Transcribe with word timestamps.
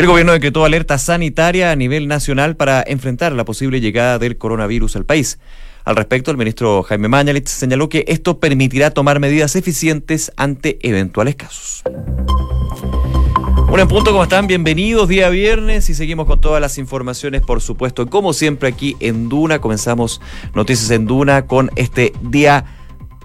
El 0.00 0.06
gobierno 0.06 0.32
decretó 0.32 0.64
alerta 0.64 0.96
sanitaria 0.96 1.70
a 1.70 1.76
nivel 1.76 2.08
nacional 2.08 2.56
para 2.56 2.82
enfrentar 2.86 3.32
la 3.32 3.44
posible 3.44 3.82
llegada 3.82 4.18
del 4.18 4.38
coronavirus 4.38 4.96
al 4.96 5.04
país. 5.04 5.38
Al 5.84 5.94
respecto, 5.94 6.30
el 6.30 6.38
ministro 6.38 6.82
Jaime 6.84 7.08
Mañalich 7.08 7.48
señaló 7.48 7.90
que 7.90 8.06
esto 8.08 8.40
permitirá 8.40 8.92
tomar 8.92 9.20
medidas 9.20 9.56
eficientes 9.56 10.32
ante 10.38 10.78
eventuales 10.88 11.36
casos. 11.36 11.82
Un 13.70 13.78
en 13.78 13.88
punto, 13.88 14.12
¿cómo 14.12 14.22
están? 14.22 14.46
Bienvenidos, 14.46 15.06
día 15.06 15.28
viernes 15.28 15.90
y 15.90 15.94
seguimos 15.94 16.26
con 16.26 16.40
todas 16.40 16.62
las 16.62 16.78
informaciones, 16.78 17.42
por 17.42 17.60
supuesto, 17.60 18.06
como 18.06 18.32
siempre 18.32 18.70
aquí 18.70 18.96
en 19.00 19.28
Duna. 19.28 19.58
Comenzamos 19.58 20.22
Noticias 20.54 20.90
en 20.92 21.04
Duna 21.04 21.46
con 21.46 21.70
este 21.76 22.14
día 22.22 22.64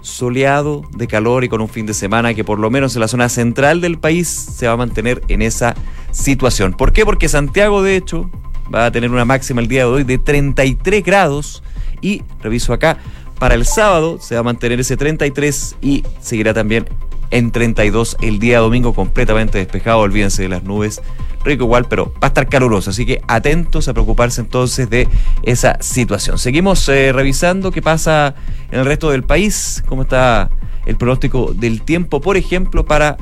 soleado, 0.02 0.82
de 0.94 1.06
calor 1.06 1.42
y 1.42 1.48
con 1.48 1.62
un 1.62 1.70
fin 1.70 1.86
de 1.86 1.94
semana 1.94 2.34
que 2.34 2.44
por 2.44 2.58
lo 2.58 2.70
menos 2.70 2.94
en 2.94 3.00
la 3.00 3.08
zona 3.08 3.30
central 3.30 3.80
del 3.80 3.98
país 3.98 4.28
se 4.28 4.66
va 4.66 4.74
a 4.74 4.76
mantener 4.76 5.22
en 5.28 5.40
esa 5.40 5.74
situación. 6.16 6.72
¿Por 6.72 6.92
qué? 6.92 7.04
Porque 7.04 7.28
Santiago, 7.28 7.82
de 7.82 7.96
hecho, 7.96 8.30
va 8.74 8.86
a 8.86 8.90
tener 8.90 9.10
una 9.10 9.24
máxima 9.24 9.60
el 9.60 9.68
día 9.68 9.80
de 9.80 9.90
hoy 9.90 10.04
de 10.04 10.18
33 10.18 11.04
grados 11.04 11.62
y, 12.00 12.22
reviso 12.42 12.72
acá, 12.72 12.98
para 13.38 13.54
el 13.54 13.66
sábado 13.66 14.18
se 14.20 14.34
va 14.34 14.40
a 14.40 14.44
mantener 14.44 14.80
ese 14.80 14.96
33 14.96 15.76
y 15.82 16.04
seguirá 16.20 16.54
también 16.54 16.88
en 17.30 17.50
32 17.50 18.16
el 18.22 18.38
día 18.38 18.60
domingo 18.60 18.94
completamente 18.94 19.58
despejado, 19.58 19.98
olvídense 19.98 20.42
de 20.42 20.48
las 20.48 20.62
nubes, 20.62 21.02
rico 21.44 21.64
igual, 21.64 21.86
pero 21.86 22.12
va 22.14 22.18
a 22.22 22.26
estar 22.28 22.48
caluroso, 22.48 22.90
así 22.90 23.04
que 23.04 23.20
atentos 23.28 23.88
a 23.88 23.92
preocuparse 23.92 24.40
entonces 24.40 24.88
de 24.88 25.08
esa 25.42 25.76
situación. 25.82 26.38
Seguimos 26.38 26.88
eh, 26.88 27.12
revisando 27.12 27.70
qué 27.72 27.82
pasa 27.82 28.34
en 28.70 28.80
el 28.80 28.86
resto 28.86 29.10
del 29.10 29.24
país, 29.24 29.82
cómo 29.86 30.02
está 30.02 30.50
el 30.86 30.96
pronóstico 30.96 31.52
del 31.52 31.82
tiempo, 31.82 32.20
por 32.20 32.36
ejemplo, 32.36 32.86
para 32.86 33.16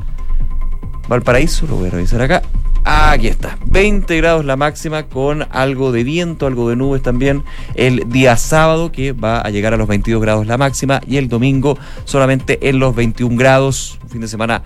Valparaíso, 1.08 1.66
lo 1.66 1.76
voy 1.76 1.88
a 1.88 1.90
revisar 1.90 2.22
acá. 2.22 2.42
Aquí 2.86 3.28
está, 3.28 3.56
20 3.64 4.14
grados 4.18 4.44
la 4.44 4.56
máxima 4.56 5.04
con 5.04 5.46
algo 5.50 5.90
de 5.90 6.04
viento, 6.04 6.46
algo 6.46 6.68
de 6.68 6.76
nubes 6.76 7.00
también 7.00 7.42
el 7.74 8.10
día 8.10 8.36
sábado 8.36 8.92
que 8.92 9.12
va 9.12 9.40
a 9.40 9.48
llegar 9.48 9.72
a 9.72 9.78
los 9.78 9.88
22 9.88 10.20
grados 10.20 10.46
la 10.46 10.58
máxima 10.58 11.00
y 11.06 11.16
el 11.16 11.30
domingo 11.30 11.78
solamente 12.04 12.68
en 12.68 12.78
los 12.78 12.94
21 12.94 13.38
grados, 13.38 13.98
un 14.02 14.10
fin 14.10 14.20
de 14.20 14.28
semana 14.28 14.62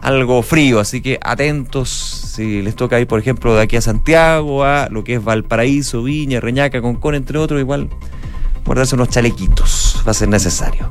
algo 0.00 0.40
frío, 0.42 0.78
así 0.78 1.00
que 1.00 1.18
atentos 1.20 1.88
si 1.90 2.62
les 2.62 2.76
toca 2.76 3.00
ir, 3.00 3.08
por 3.08 3.18
ejemplo, 3.18 3.56
de 3.56 3.62
aquí 3.62 3.76
a 3.76 3.80
Santiago, 3.80 4.64
a 4.64 4.88
lo 4.88 5.02
que 5.02 5.14
es 5.14 5.24
Valparaíso, 5.24 6.04
Viña, 6.04 6.38
Reñaca, 6.38 6.80
Concón, 6.80 7.16
entre 7.16 7.38
otros, 7.38 7.60
igual 7.60 7.90
guardarse 8.64 8.94
unos 8.94 9.08
chalequitos, 9.08 9.89
va 10.06 10.12
a 10.12 10.14
ser 10.14 10.28
necesario. 10.28 10.88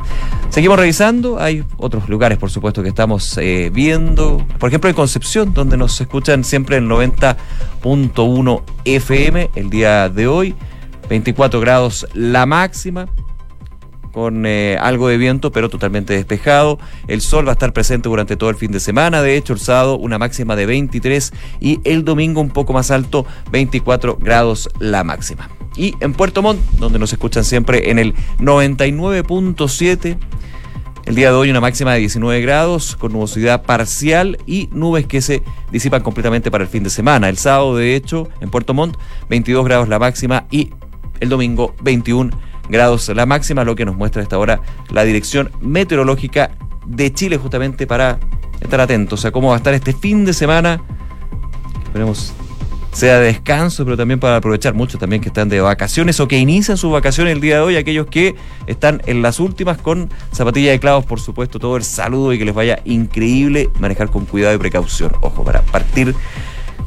Seguimos 0.49 0.79
revisando, 0.79 1.39
hay 1.39 1.63
otros 1.77 2.09
lugares, 2.09 2.37
por 2.37 2.49
supuesto, 2.49 2.81
que 2.81 2.89
estamos 2.89 3.37
eh, 3.37 3.69
viendo. 3.73 4.45
Por 4.57 4.69
ejemplo, 4.69 4.89
en 4.89 4.95
Concepción, 4.95 5.53
donde 5.53 5.77
nos 5.77 5.99
escuchan 6.01 6.43
siempre 6.43 6.77
en 6.77 6.89
90.1 6.89 8.63
FM 8.85 9.49
el 9.55 9.69
día 9.69 10.09
de 10.09 10.27
hoy. 10.27 10.55
24 11.09 11.59
grados 11.59 12.07
la 12.13 12.45
máxima, 12.45 13.07
con 14.11 14.45
eh, 14.45 14.77
algo 14.79 15.07
de 15.07 15.17
viento, 15.17 15.51
pero 15.51 15.69
totalmente 15.69 16.13
despejado. 16.13 16.79
El 17.07 17.21
sol 17.21 17.47
va 17.47 17.51
a 17.51 17.53
estar 17.53 17.73
presente 17.73 18.09
durante 18.09 18.37
todo 18.37 18.49
el 18.49 18.55
fin 18.55 18.71
de 18.71 18.79
semana. 18.79 19.21
De 19.21 19.35
hecho, 19.35 19.53
el 19.53 19.59
sábado 19.59 19.97
una 19.97 20.17
máxima 20.17 20.55
de 20.55 20.65
23 20.65 21.33
y 21.59 21.79
el 21.83 22.05
domingo 22.05 22.41
un 22.41 22.49
poco 22.49 22.73
más 22.73 22.91
alto, 22.91 23.25
24 23.51 24.17
grados 24.21 24.69
la 24.79 25.03
máxima. 25.03 25.49
Y 25.75 25.95
en 25.99 26.13
Puerto 26.13 26.41
Montt, 26.41 26.59
donde 26.73 26.99
nos 26.99 27.11
escuchan 27.13 27.43
siempre 27.43 27.89
en 27.91 27.99
el 27.99 28.13
99.7. 28.39 30.17
El 31.05 31.15
día 31.15 31.29
de 31.29 31.35
hoy 31.35 31.49
una 31.49 31.61
máxima 31.61 31.93
de 31.93 31.99
19 31.99 32.41
grados 32.41 32.95
con 32.95 33.13
nubosidad 33.13 33.63
parcial 33.63 34.37
y 34.45 34.69
nubes 34.71 35.07
que 35.07 35.21
se 35.21 35.41
disipan 35.71 36.03
completamente 36.03 36.51
para 36.51 36.63
el 36.63 36.69
fin 36.69 36.83
de 36.83 36.89
semana. 36.89 37.29
El 37.29 37.37
sábado, 37.37 37.75
de 37.75 37.95
hecho, 37.95 38.29
en 38.41 38.51
Puerto 38.51 38.73
Montt, 38.73 38.97
22 39.29 39.65
grados 39.65 39.87
la 39.89 39.97
máxima 39.97 40.45
y 40.51 40.71
el 41.19 41.29
domingo 41.29 41.73
21 41.81 42.29
grados 42.69 43.09
la 43.09 43.25
máxima, 43.25 43.63
lo 43.63 43.75
que 43.75 43.85
nos 43.85 43.95
muestra 43.95 44.21
a 44.21 44.23
esta 44.23 44.37
hora 44.37 44.61
la 44.91 45.03
Dirección 45.03 45.51
Meteorológica 45.61 46.51
de 46.85 47.13
Chile 47.13 47.37
justamente 47.37 47.87
para 47.87 48.19
estar 48.61 48.79
atentos 48.79 49.25
a 49.25 49.31
cómo 49.31 49.49
va 49.49 49.55
a 49.55 49.57
estar 49.57 49.73
este 49.73 49.93
fin 49.93 50.25
de 50.25 50.33
semana. 50.33 50.81
Esperemos 51.85 52.33
sea 52.91 53.19
de 53.19 53.27
descanso, 53.27 53.85
pero 53.85 53.97
también 53.97 54.19
para 54.19 54.37
aprovechar 54.37 54.73
muchos 54.73 54.99
también 54.99 55.21
que 55.21 55.29
están 55.29 55.49
de 55.49 55.61
vacaciones 55.61 56.19
o 56.19 56.27
que 56.27 56.37
inician 56.37 56.77
sus 56.77 56.91
vacaciones 56.91 57.33
el 57.33 57.41
día 57.41 57.55
de 57.55 57.61
hoy, 57.61 57.75
aquellos 57.77 58.07
que 58.07 58.35
están 58.67 59.01
en 59.05 59.21
las 59.21 59.39
últimas 59.39 59.77
con 59.77 60.09
zapatilla 60.33 60.71
de 60.71 60.79
clavos, 60.79 61.05
por 61.05 61.19
supuesto, 61.19 61.59
todo 61.59 61.77
el 61.77 61.83
saludo 61.83 62.33
y 62.33 62.39
que 62.39 62.45
les 62.45 62.55
vaya 62.55 62.79
increíble 62.85 63.69
manejar 63.79 64.09
con 64.09 64.25
cuidado 64.25 64.55
y 64.55 64.57
precaución. 64.57 65.11
Ojo, 65.21 65.43
para 65.43 65.61
partir 65.61 66.15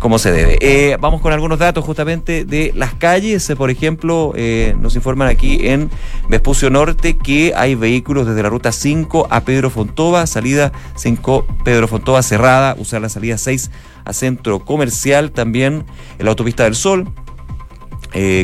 como 0.03 0.19
se 0.19 0.33
debe. 0.33 0.59
Eh, 0.61 0.97
vamos 1.01 1.21
con 1.21 1.33
algunos 1.33 1.61
datos 1.61 1.85
justamente 1.85 2.45
de 2.45 2.73
las 2.75 2.93
calles. 2.93 3.49
Eh, 3.49 3.55
por 3.55 3.71
ejemplo, 3.71 4.33
eh, 4.35 4.75
nos 4.81 4.97
informan 4.97 5.29
aquí 5.29 5.69
en 5.69 5.91
Vespucio 6.29 6.71
Norte 6.71 7.17
que 7.17 7.53
hay 7.57 7.77
vehículos 7.77 8.27
desde 8.27 8.43
la 8.43 8.49
ruta 8.49 8.73
5 8.73 9.29
a 9.31 9.43
Pedro 9.43 9.71
Fontova, 9.71 10.27
salida 10.27 10.73
5 10.97 11.47
Pedro 11.65 11.87
Fontova 11.87 12.21
cerrada, 12.25 12.75
usar 12.77 13.01
la 13.01 13.09
salida 13.09 13.39
6 13.39 13.71
a 14.05 14.13
Centro 14.13 14.65
Comercial, 14.65 15.31
también 15.31 15.85
en 16.19 16.25
la 16.25 16.31
Autopista 16.31 16.65
del 16.65 16.75
Sol. 16.75 17.07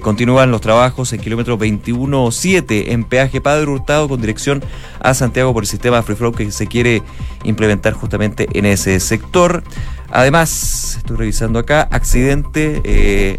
continúan 0.03 0.53
los 0.53 0.61
trabajos 0.61 1.13
en 1.13 1.21
kilómetro 1.21 1.59
21.7 1.59 2.93
en 2.93 3.03
peaje 3.03 3.41
Padre 3.41 3.67
Hurtado 3.67 4.09
con 4.09 4.21
dirección 4.21 4.63
a 5.01 5.13
Santiago 5.13 5.53
por 5.53 5.65
el 5.65 5.69
sistema 5.69 6.03
Free 6.03 6.17
Flow 6.17 6.33
que 6.33 6.53
se 6.53 6.69
quiere 6.69 7.03
implementar 7.43 7.95
justamente 7.95 8.47
en 8.53 8.65
ese 8.65 9.01
sector. 9.01 9.65
Además, 10.11 10.97
estoy 10.97 11.17
revisando 11.17 11.59
acá, 11.59 11.89
accidente, 11.91 12.81
eh, 12.85 13.39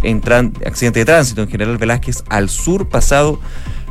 accidente 0.66 1.00
de 1.00 1.06
tránsito 1.06 1.42
en 1.42 1.50
General 1.50 1.78
Velázquez 1.78 2.24
al 2.30 2.50
sur, 2.50 2.88
pasado 2.88 3.40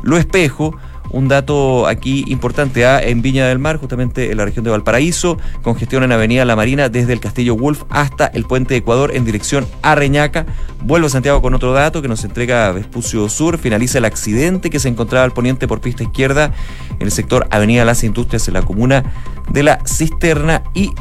Lo 0.01 0.17
Espejo. 0.17 0.75
Un 1.11 1.27
dato 1.27 1.87
aquí 1.87 2.23
importante, 2.27 2.85
¿ah? 2.85 3.01
en 3.01 3.23
Viña 3.23 3.47
del 3.47 3.57
Mar, 3.57 3.77
justamente 3.77 4.29
en 4.29 4.37
la 4.37 4.45
región 4.45 4.63
de 4.63 4.69
Valparaíso, 4.69 5.39
congestión 5.63 6.03
en 6.03 6.11
Avenida 6.11 6.45
La 6.45 6.55
Marina 6.55 6.87
desde 6.87 7.13
el 7.13 7.19
Castillo 7.19 7.55
Wolf 7.55 7.81
hasta 7.89 8.27
el 8.27 8.45
Puente 8.45 8.75
de 8.75 8.81
Ecuador 8.81 9.15
en 9.15 9.25
dirección 9.25 9.65
a 9.81 9.95
Reñaca. 9.95 10.45
Vuelvo 10.83 11.07
a 11.07 11.09
Santiago 11.09 11.41
con 11.41 11.55
otro 11.55 11.73
dato 11.73 12.03
que 12.03 12.07
nos 12.07 12.23
entrega 12.25 12.71
Vespucio 12.73 13.27
Sur. 13.27 13.57
Finaliza 13.57 13.97
el 13.97 14.05
accidente 14.05 14.69
que 14.69 14.79
se 14.79 14.87
encontraba 14.87 15.25
al 15.25 15.31
poniente 15.31 15.67
por 15.67 15.81
pista 15.81 16.03
izquierda 16.03 16.53
en 16.99 17.07
el 17.07 17.11
sector 17.11 17.47
Avenida 17.49 17.85
Las 17.85 18.03
Industrias 18.03 18.47
en 18.47 18.53
la 18.53 18.61
comuna 18.61 19.03
de 19.49 19.63
La 19.63 19.79
Cisterna. 19.87 20.61
Y 20.75 20.91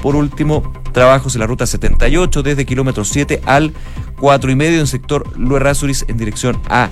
por 0.00 0.14
último, 0.14 0.72
trabajos 0.92 1.34
en 1.34 1.40
la 1.40 1.46
ruta 1.46 1.66
78 1.66 2.42
desde 2.42 2.66
kilómetro 2.66 3.04
7 3.04 3.40
al 3.44 3.72
4 4.20 4.50
y 4.50 4.56
medio 4.56 4.80
en 4.80 4.86
sector 4.86 5.24
Luerrasuris 5.36 6.04
en 6.08 6.16
dirección 6.16 6.60
a 6.68 6.90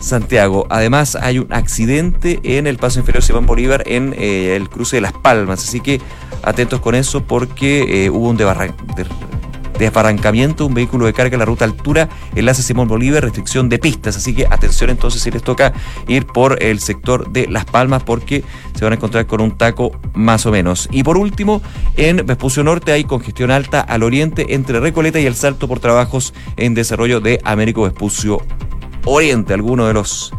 Santiago. 0.00 0.66
Además, 0.70 1.16
hay 1.16 1.38
un 1.38 1.52
accidente 1.52 2.40
en 2.42 2.66
el 2.66 2.78
paso 2.78 3.00
inferior 3.00 3.22
Simón 3.22 3.46
Bolívar 3.46 3.82
en 3.86 4.14
eh, 4.16 4.56
el 4.56 4.68
cruce 4.68 4.96
de 4.96 5.02
Las 5.02 5.12
Palmas. 5.12 5.64
Así 5.64 5.80
que 5.80 6.00
atentos 6.42 6.80
con 6.80 6.94
eso 6.94 7.24
porque 7.24 8.04
eh, 8.04 8.10
hubo 8.10 8.28
un 8.28 8.36
desbarrancamiento, 9.78 10.66
un 10.66 10.74
vehículo 10.74 11.06
de 11.06 11.12
carga 11.12 11.34
en 11.34 11.40
la 11.40 11.44
ruta 11.44 11.64
altura, 11.64 12.08
enlace 12.34 12.62
Simón 12.62 12.88
Bolívar, 12.88 13.22
restricción 13.22 13.68
de 13.68 13.78
pistas. 13.78 14.16
Así 14.16 14.34
que 14.34 14.46
atención 14.46 14.90
entonces 14.90 15.22
si 15.22 15.30
les 15.30 15.42
toca 15.42 15.72
ir 16.06 16.26
por 16.26 16.62
el 16.62 16.80
sector 16.80 17.30
de 17.30 17.46
Las 17.48 17.64
Palmas 17.64 18.02
porque 18.02 18.44
se 18.74 18.84
van 18.84 18.92
a 18.92 18.96
encontrar 18.96 19.26
con 19.26 19.40
un 19.40 19.56
taco 19.56 19.92
más 20.14 20.46
o 20.46 20.50
menos. 20.50 20.88
Y 20.92 21.02
por 21.02 21.16
último, 21.16 21.62
en 21.96 22.26
Vespucio 22.26 22.62
Norte 22.64 22.92
hay 22.92 23.04
congestión 23.04 23.50
alta 23.50 23.80
al 23.80 24.02
oriente 24.02 24.54
entre 24.54 24.80
Recoleta 24.80 25.20
y 25.20 25.26
el 25.26 25.34
Salto 25.34 25.68
por 25.68 25.80
trabajos 25.80 26.34
en 26.56 26.74
desarrollo 26.74 27.20
de 27.20 27.40
Américo 27.44 27.82
Vespucio 27.82 28.42
Oriente. 29.04 29.54
Algunos 29.54 29.88
de 29.88 29.94
los 29.94 30.32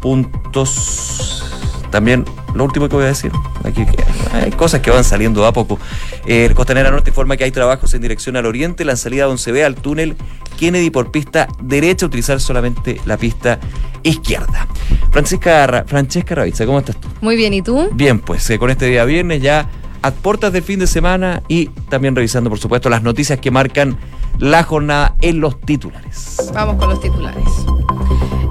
puntos 0.00 1.53
también 1.94 2.24
lo 2.56 2.64
último 2.64 2.88
que 2.88 2.96
voy 2.96 3.04
a 3.04 3.08
decir, 3.08 3.30
aquí 3.62 3.86
hay 4.32 4.50
cosas 4.50 4.80
que 4.80 4.90
van 4.90 5.04
saliendo 5.04 5.46
a 5.46 5.52
poco. 5.52 5.78
El 6.26 6.52
Costanera 6.52 6.90
Norte 6.90 7.10
informa 7.10 7.36
que 7.36 7.44
hay 7.44 7.52
trabajos 7.52 7.94
en 7.94 8.02
dirección 8.02 8.34
al 8.34 8.46
oriente, 8.46 8.84
la 8.84 8.96
salida 8.96 9.26
donde 9.26 9.40
se 9.40 9.52
ve 9.52 9.64
al 9.64 9.76
túnel 9.76 10.16
Kennedy 10.58 10.90
por 10.90 11.12
pista 11.12 11.46
derecha, 11.62 12.06
utilizar 12.06 12.40
solamente 12.40 13.00
la 13.06 13.16
pista 13.16 13.60
izquierda. 14.02 14.66
Francisca, 15.12 15.84
Francesca 15.86 16.34
Ravizza, 16.34 16.66
¿cómo 16.66 16.80
estás 16.80 16.96
tú? 16.96 17.06
Muy 17.20 17.36
bien, 17.36 17.54
¿y 17.54 17.62
tú? 17.62 17.88
Bien, 17.92 18.18
pues 18.18 18.50
eh, 18.50 18.58
con 18.58 18.70
este 18.70 18.86
día 18.86 19.04
viernes 19.04 19.40
ya 19.40 19.70
a 20.02 20.10
puertas 20.10 20.52
del 20.52 20.64
fin 20.64 20.80
de 20.80 20.88
semana 20.88 21.44
y 21.46 21.66
también 21.88 22.16
revisando, 22.16 22.50
por 22.50 22.58
supuesto, 22.58 22.90
las 22.90 23.04
noticias 23.04 23.38
que 23.38 23.52
marcan 23.52 23.96
la 24.40 24.64
jornada 24.64 25.14
en 25.20 25.38
los 25.38 25.60
titulares. 25.60 26.50
Vamos 26.52 26.74
con 26.74 26.88
los 26.88 27.00
titulares. 27.00 27.44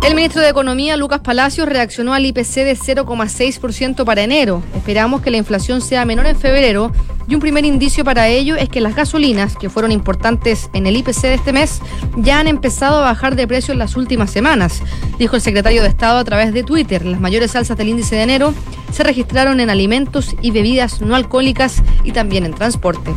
El 0.05 0.15
ministro 0.15 0.41
de 0.41 0.49
Economía, 0.49 0.97
Lucas 0.97 1.21
Palacios, 1.21 1.67
reaccionó 1.67 2.13
al 2.13 2.25
IPC 2.25 2.55
de 2.55 2.75
0,6% 2.75 4.03
para 4.03 4.21
enero. 4.21 4.61
Esperamos 4.75 5.21
que 5.21 5.31
la 5.31 5.37
inflación 5.37 5.79
sea 5.79 6.03
menor 6.03 6.25
en 6.25 6.37
febrero 6.37 6.91
y 7.25 7.35
un 7.35 7.39
primer 7.39 7.63
indicio 7.63 8.03
para 8.03 8.27
ello 8.27 8.57
es 8.57 8.67
que 8.67 8.81
las 8.81 8.97
gasolinas, 8.97 9.55
que 9.55 9.69
fueron 9.69 9.93
importantes 9.93 10.69
en 10.73 10.87
el 10.87 10.97
IPC 10.97 11.21
de 11.21 11.33
este 11.35 11.53
mes, 11.53 11.79
ya 12.17 12.39
han 12.41 12.47
empezado 12.47 12.97
a 12.97 13.01
bajar 13.01 13.37
de 13.37 13.47
precio 13.47 13.71
en 13.71 13.79
las 13.79 13.95
últimas 13.95 14.29
semanas, 14.29 14.81
dijo 15.17 15.37
el 15.37 15.41
secretario 15.41 15.81
de 15.81 15.87
Estado 15.87 16.17
a 16.17 16.25
través 16.25 16.53
de 16.53 16.63
Twitter. 16.63 17.05
Las 17.05 17.21
mayores 17.21 17.55
alzas 17.55 17.77
del 17.77 17.87
índice 17.87 18.17
de 18.17 18.23
enero 18.23 18.53
se 18.91 19.03
registraron 19.03 19.61
en 19.61 19.69
alimentos 19.69 20.35
y 20.41 20.51
bebidas 20.51 20.99
no 20.99 21.15
alcohólicas 21.15 21.81
y 22.03 22.11
también 22.11 22.45
en 22.45 22.53
transporte. 22.53 23.13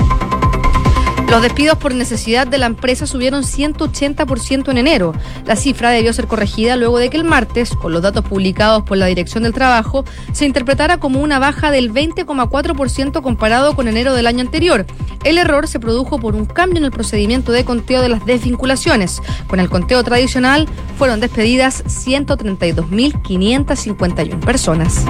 Los 1.29 1.43
despidos 1.43 1.77
por 1.77 1.93
necesidad 1.95 2.47
de 2.47 2.57
la 2.57 2.65
empresa 2.67 3.05
subieron 3.07 3.43
180% 3.43 4.71
en 4.71 4.79
enero. 4.79 5.13
La 5.45 5.57
cifra 5.57 5.91
debió 5.91 6.13
ser 6.13 6.29
corregida 6.29 6.77
luego 6.77 6.99
de 6.99 7.11
que 7.11 7.17
el 7.17 7.25
martes, 7.25 7.71
con 7.71 7.93
los 7.93 8.03
datos 8.03 8.25
publicados 8.25 8.85
por 8.85 8.97
la 8.97 9.07
Dirección 9.07 9.43
del 9.43 9.53
Trabajo, 9.53 10.05
se 10.33 10.47
interpretara 10.47 10.99
como 10.99 11.21
una 11.21 11.41
baja 11.41 11.73
del 11.73 11.93
20,4% 11.93 13.23
comparado 13.23 13.75
con 13.75 13.89
enero 13.89 14.15
del 14.15 14.29
año 14.29 14.41
anterior. 14.41 14.87
El 15.25 15.39
error 15.39 15.67
se 15.67 15.81
produjo 15.81 16.21
por 16.21 16.37
un 16.37 16.47
cambio 16.47 16.79
en 16.79 16.85
el 16.85 16.93
procedimiento 16.93 17.51
de 17.51 17.65
conteo 17.65 18.01
de 18.01 18.09
las 18.09 18.25
desvinculaciones. 18.25 19.21
Con 19.49 19.59
el 19.59 19.69
conteo 19.69 20.05
tradicional 20.05 20.69
fueron 20.97 21.19
despedidas 21.19 21.83
132.551 21.87 24.39
personas. 24.39 25.05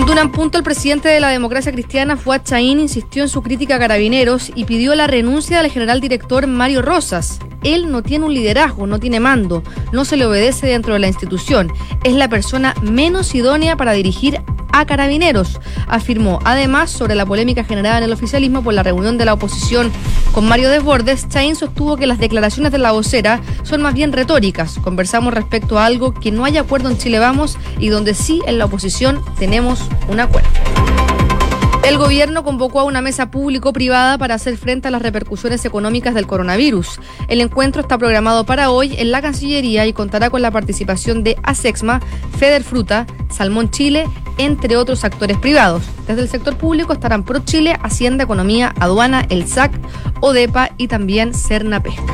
En 0.00 0.06
Dunan 0.06 0.32
Punto, 0.32 0.56
el 0.56 0.64
presidente 0.64 1.10
de 1.10 1.20
la 1.20 1.28
democracia 1.28 1.72
cristiana, 1.72 2.16
Fuad 2.16 2.40
Chaín, 2.42 2.80
insistió 2.80 3.22
en 3.22 3.28
su 3.28 3.42
crítica 3.42 3.76
a 3.76 3.78
carabineros 3.78 4.50
y 4.54 4.64
pidió 4.64 4.94
la 4.94 5.06
renuncia 5.06 5.60
del 5.60 5.70
general 5.70 6.00
director 6.00 6.46
Mario 6.46 6.80
Rosas. 6.80 7.38
Él 7.64 7.90
no 7.90 8.02
tiene 8.02 8.24
un 8.24 8.32
liderazgo, 8.32 8.86
no 8.86 8.98
tiene 8.98 9.20
mando, 9.20 9.62
no 9.92 10.06
se 10.06 10.16
le 10.16 10.24
obedece 10.24 10.68
dentro 10.68 10.94
de 10.94 11.00
la 11.00 11.08
institución. 11.08 11.70
Es 12.02 12.14
la 12.14 12.30
persona 12.30 12.74
menos 12.80 13.34
idónea 13.34 13.76
para 13.76 13.92
dirigir 13.92 14.40
a 14.72 14.86
carabineros, 14.86 15.60
afirmó. 15.86 16.38
Además, 16.44 16.90
sobre 16.90 17.14
la 17.14 17.26
polémica 17.26 17.64
generada 17.64 17.98
en 17.98 18.04
el 18.04 18.12
oficialismo 18.12 18.62
por 18.62 18.74
la 18.74 18.82
reunión 18.82 19.18
de 19.18 19.24
la 19.24 19.34
oposición 19.34 19.90
con 20.32 20.46
Mario 20.46 20.70
Desbordes, 20.70 21.28
Chain 21.28 21.56
sostuvo 21.56 21.96
que 21.96 22.06
las 22.06 22.18
declaraciones 22.18 22.72
de 22.72 22.78
la 22.78 22.92
vocera 22.92 23.40
son 23.62 23.82
más 23.82 23.94
bien 23.94 24.12
retóricas. 24.12 24.78
Conversamos 24.78 25.34
respecto 25.34 25.78
a 25.78 25.86
algo 25.86 26.14
que 26.14 26.30
no 26.30 26.44
hay 26.44 26.56
acuerdo 26.58 26.90
en 26.90 26.98
Chile 26.98 27.18
Vamos 27.18 27.58
y 27.78 27.88
donde 27.88 28.14
sí 28.14 28.40
en 28.46 28.58
la 28.58 28.66
oposición 28.66 29.22
tenemos 29.38 29.80
un 30.08 30.20
acuerdo. 30.20 30.50
El 31.90 31.98
gobierno 31.98 32.44
convocó 32.44 32.78
a 32.78 32.84
una 32.84 33.02
mesa 33.02 33.32
público-privada 33.32 34.16
para 34.16 34.36
hacer 34.36 34.56
frente 34.56 34.86
a 34.86 34.92
las 34.92 35.02
repercusiones 35.02 35.64
económicas 35.64 36.14
del 36.14 36.28
coronavirus. 36.28 37.00
El 37.26 37.40
encuentro 37.40 37.82
está 37.82 37.98
programado 37.98 38.46
para 38.46 38.70
hoy 38.70 38.94
en 38.96 39.10
la 39.10 39.20
Cancillería 39.20 39.88
y 39.88 39.92
contará 39.92 40.30
con 40.30 40.40
la 40.40 40.52
participación 40.52 41.24
de 41.24 41.36
ASEXMA, 41.42 42.00
Feder 42.38 42.62
Fruta, 42.62 43.08
Salmón 43.28 43.72
Chile, 43.72 44.04
entre 44.38 44.76
otros 44.76 45.02
actores 45.02 45.36
privados. 45.38 45.82
Desde 46.06 46.22
el 46.22 46.28
sector 46.28 46.56
público 46.56 46.92
estarán 46.92 47.24
Pro 47.24 47.40
Chile, 47.40 47.76
Hacienda, 47.82 48.22
Economía, 48.22 48.72
Aduana, 48.78 49.26
el 49.28 49.48
SAC, 49.48 49.72
ODEPA 50.20 50.70
y 50.76 50.86
también 50.86 51.34
Cerna 51.34 51.82
Pesca. 51.82 52.04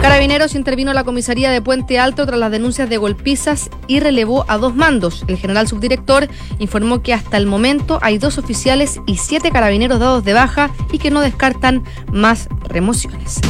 Carabineros 0.00 0.54
intervino 0.54 0.94
la 0.94 1.04
comisaría 1.04 1.50
de 1.50 1.60
Puente 1.60 1.98
Alto 1.98 2.24
tras 2.24 2.40
las 2.40 2.50
denuncias 2.50 2.88
de 2.88 2.96
golpizas 2.96 3.68
y 3.86 4.00
relevó 4.00 4.46
a 4.48 4.56
dos 4.56 4.74
mandos. 4.74 5.24
El 5.28 5.36
general 5.36 5.68
subdirector 5.68 6.26
informó 6.58 7.02
que 7.02 7.12
hasta 7.12 7.36
el 7.36 7.46
momento 7.46 7.98
hay 8.00 8.16
dos 8.16 8.38
oficiales 8.38 8.98
y 9.06 9.18
siete 9.18 9.50
carabineros 9.50 10.00
dados 10.00 10.24
de 10.24 10.32
baja 10.32 10.70
y 10.90 10.98
que 10.98 11.10
no 11.10 11.20
descartan 11.20 11.84
más 12.10 12.48
remociones. 12.62 13.40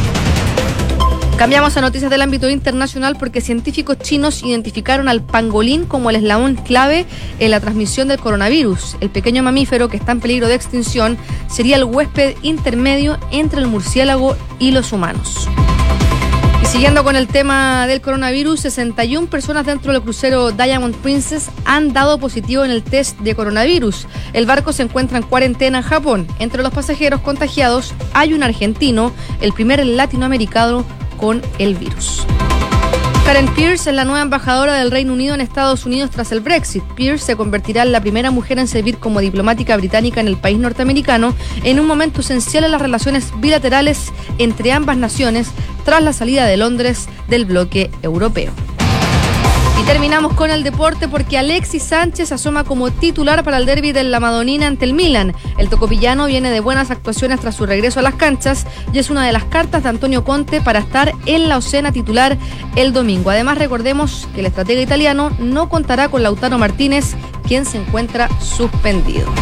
Cambiamos 1.39 1.77
a 1.77 1.81
noticias 1.83 2.11
del 2.11 2.21
ámbito 2.21 2.51
internacional 2.51 3.17
porque 3.17 3.41
científicos 3.41 3.99
chinos 3.99 4.43
identificaron 4.43 5.09
al 5.09 5.23
pangolín 5.23 5.87
como 5.87 6.11
el 6.11 6.17
eslabón 6.17 6.57
clave 6.57 7.07
en 7.39 7.53
la 7.53 7.61
transmisión 7.61 8.09
del 8.09 8.19
coronavirus. 8.19 8.97
El 9.01 9.11
pequeño 9.11 9.45
mamífero 9.45 9.89
que 9.89 9.99
está 9.99 10.13
en 10.13 10.21
peligro 10.21 10.49
de 10.49 10.57
extinción 10.57 11.17
sería 11.49 11.77
el 11.77 11.85
huésped 11.85 12.35
intermedio 12.43 13.19
entre 13.31 13.61
el 13.61 13.69
murciélago 13.69 14.37
y 14.59 14.73
los 14.73 14.93
humanos. 14.93 15.49
Siguiendo 16.71 17.03
con 17.03 17.17
el 17.17 17.27
tema 17.27 17.89
del 17.89 18.01
coronavirus, 18.01 18.61
61 18.61 19.27
personas 19.27 19.67
dentro 19.67 19.93
del 19.93 20.03
crucero 20.03 20.53
Diamond 20.53 20.95
Princess 20.95 21.51
han 21.65 21.93
dado 21.93 22.19
positivo 22.19 22.65
en 22.65 22.71
el 22.71 22.85
test 22.85 23.19
de 23.19 23.35
coronavirus. 23.35 24.07
El 24.35 24.47
barco 24.47 24.73
se 24.73 24.85
encuentra 24.85 25.19
en 25.19 25.25
cuarentena 25.25 25.79
en 25.79 25.85
Japón. 25.85 26.29
Entre 26.39 26.63
los 26.63 26.73
pasajeros 26.73 27.23
contagiados 27.23 27.93
hay 28.15 28.35
un 28.35 28.45
argentino, 28.45 29.13
el 29.41 29.53
primer 29.53 29.85
latinoamericano 29.85 30.85
con 31.19 31.43
el 31.59 31.75
virus. 31.75 32.25
Karen 33.25 33.55
Pierce 33.55 33.91
es 33.91 33.97
la 33.97 34.05
nueva 34.05 34.23
embajadora 34.23 34.75
del 34.75 34.91
Reino 34.91 35.13
Unido 35.13 35.35
en 35.35 35.41
Estados 35.41 35.87
Unidos 35.87 36.11
tras 36.11 36.33
el 36.33 36.41
Brexit. 36.41 36.83
Pierce 36.95 37.27
se 37.27 37.37
convertirá 37.37 37.83
en 37.83 37.93
la 37.93 38.01
primera 38.01 38.31
mujer 38.31 38.59
en 38.59 38.67
servir 38.67 38.99
como 38.99 39.21
diplomática 39.21 39.77
británica 39.77 40.21
en 40.21 40.29
el 40.29 40.37
país 40.37 40.59
norteamericano 40.59 41.35
en 41.63 41.79
un 41.79 41.87
momento 41.87 42.23
esencial 42.23 42.65
en 42.65 42.73
las 42.73 42.83
relaciones 42.83 43.33
bilaterales 43.37 44.13
entre 44.39 44.73
ambas 44.73 44.97
naciones 44.97 45.49
tras 45.85 46.03
la 46.03 46.13
salida 46.13 46.47
de 46.47 46.57
Londres 46.57 47.09
del 47.29 47.45
bloque 47.45 47.91
europeo. 48.03 48.53
Y 49.81 49.83
terminamos 49.85 50.35
con 50.35 50.51
el 50.51 50.63
deporte 50.63 51.09
porque 51.09 51.39
Alexis 51.39 51.85
Sánchez 51.85 52.33
asoma 52.33 52.65
como 52.65 52.91
titular 52.91 53.43
para 53.43 53.57
el 53.57 53.65
derby 53.65 53.93
de 53.93 54.05
la 54.05 54.21
Madonina 54.21 54.67
ante 54.67 54.85
el 54.85 54.93
Milan. 54.93 55.35
El 55.57 55.71
tocopillano 55.71 56.27
viene 56.27 56.51
de 56.51 56.61
buenas 56.61 56.91
actuaciones 56.91 57.41
tras 57.41 57.57
su 57.57 57.65
regreso 57.65 57.99
a 57.99 58.03
las 58.03 58.17
canchas 58.17 58.67
y 58.93 58.99
es 58.99 59.09
una 59.09 59.25
de 59.25 59.33
las 59.33 59.45
cartas 59.45 59.83
de 59.83 59.89
Antonio 59.89 60.23
Conte 60.23 60.61
para 60.61 60.81
estar 60.81 61.13
en 61.25 61.49
la 61.49 61.57
ocena 61.57 61.93
titular 61.93 62.37
el 62.77 62.93
domingo. 62.93 63.31
Además, 63.31 63.57
recordemos 63.57 64.29
que 64.35 64.41
el 64.41 64.47
estratega 64.47 64.83
italiano 64.83 65.31
no 65.39 65.71
contará 65.71 66.11
con 66.11 66.23
Lautaro 66.23 66.59
Martínez, 66.59 67.15
quien 67.49 67.65
se 67.65 67.79
encuentra 67.79 68.29
suspendido. 68.39 69.33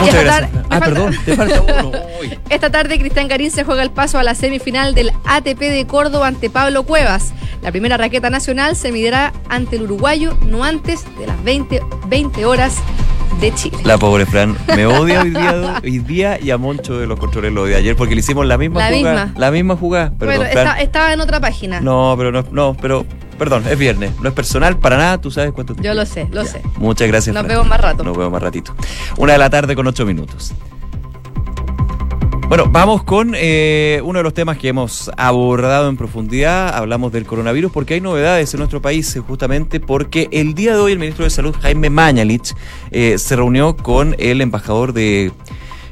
Muchas 0.00 0.24
gracias. 0.24 0.50
Ah, 0.70 0.80
perdón, 0.80 1.14
te 1.24 1.36
falta 1.36 1.62
uno. 1.62 1.92
Esta 2.50 2.70
tarde 2.70 2.98
Cristian 2.98 3.28
Garín 3.28 3.52
se 3.52 3.62
juega 3.62 3.84
el 3.84 3.90
paso 3.90 4.18
a 4.18 4.24
la 4.24 4.34
semifinal 4.34 4.94
del 4.94 5.12
ATP 5.24 5.60
de 5.60 5.86
Córdoba 5.86 6.26
ante 6.26 6.50
Pablo 6.50 6.82
Cuevas. 6.82 7.32
La 7.66 7.72
primera 7.72 7.96
raqueta 7.96 8.30
nacional 8.30 8.76
se 8.76 8.92
medirá 8.92 9.32
ante 9.48 9.74
el 9.74 9.82
uruguayo 9.82 10.38
no 10.46 10.62
antes 10.62 11.04
de 11.18 11.26
las 11.26 11.42
20, 11.42 11.80
20 12.06 12.46
horas 12.46 12.76
de 13.40 13.52
Chile. 13.54 13.78
La 13.82 13.98
pobre 13.98 14.24
Fran 14.24 14.56
me 14.76 14.86
odia 14.86 15.22
hoy 15.22 15.30
día, 15.30 15.80
hoy 15.82 15.98
día 15.98 16.38
y 16.40 16.50
a 16.52 16.58
Moncho 16.58 16.96
de 16.96 17.08
los 17.08 17.18
controles 17.18 17.52
lo 17.52 17.64
de 17.64 17.74
ayer 17.74 17.96
porque 17.96 18.14
le 18.14 18.20
hicimos 18.20 18.46
la 18.46 18.56
misma 18.56 18.88
La 18.88 18.96
jugada. 18.96 19.24
misma. 19.26 19.40
La 19.40 19.50
misma 19.50 19.74
jugada. 19.76 20.12
Perdón, 20.16 20.36
Bueno, 20.36 20.44
está- 20.48 20.80
estaba 20.80 21.12
en 21.12 21.20
otra 21.20 21.40
página. 21.40 21.80
No, 21.80 22.14
pero 22.16 22.30
no, 22.30 22.44
no, 22.52 22.76
pero 22.80 23.04
perdón, 23.36 23.64
es 23.68 23.76
viernes, 23.76 24.12
no 24.22 24.28
es 24.28 24.34
personal 24.36 24.78
para 24.78 24.96
nada, 24.96 25.20
tú 25.20 25.32
sabes 25.32 25.50
cuánto 25.50 25.74
te 25.74 25.82
Yo 25.82 25.92
lo 25.92 26.06
sé, 26.06 26.28
lo 26.30 26.44
Ya. 26.44 26.48
sé. 26.48 26.62
Muchas 26.76 27.08
gracias. 27.08 27.34
Nos 27.34 27.42
Fran. 27.42 27.48
vemos 27.56 27.66
más 27.68 27.80
rato. 27.80 28.04
Nos 28.04 28.16
vemos 28.16 28.32
más 28.32 28.42
ratito. 28.44 28.76
Una 29.18 29.32
de 29.32 29.38
la 29.40 29.50
tarde 29.50 29.74
con 29.74 29.88
ocho 29.88 30.06
minutos. 30.06 30.52
Bueno, 32.48 32.66
vamos 32.70 33.02
con 33.02 33.32
eh, 33.34 34.00
uno 34.04 34.20
de 34.20 34.22
los 34.22 34.32
temas 34.32 34.56
que 34.56 34.68
hemos 34.68 35.10
abordado 35.16 35.88
en 35.88 35.96
profundidad. 35.96 36.76
Hablamos 36.76 37.10
del 37.10 37.26
coronavirus 37.26 37.72
porque 37.72 37.94
hay 37.94 38.00
novedades 38.00 38.54
en 38.54 38.58
nuestro 38.58 38.80
país, 38.80 39.16
eh, 39.16 39.20
justamente 39.20 39.80
porque 39.80 40.28
el 40.30 40.54
día 40.54 40.76
de 40.76 40.80
hoy 40.80 40.92
el 40.92 41.00
ministro 41.00 41.24
de 41.24 41.30
Salud, 41.30 41.56
Jaime 41.60 41.90
Mañalich, 41.90 42.54
eh, 42.92 43.18
se 43.18 43.34
reunió 43.34 43.76
con 43.76 44.14
el 44.20 44.40
embajador 44.40 44.92
de 44.92 45.32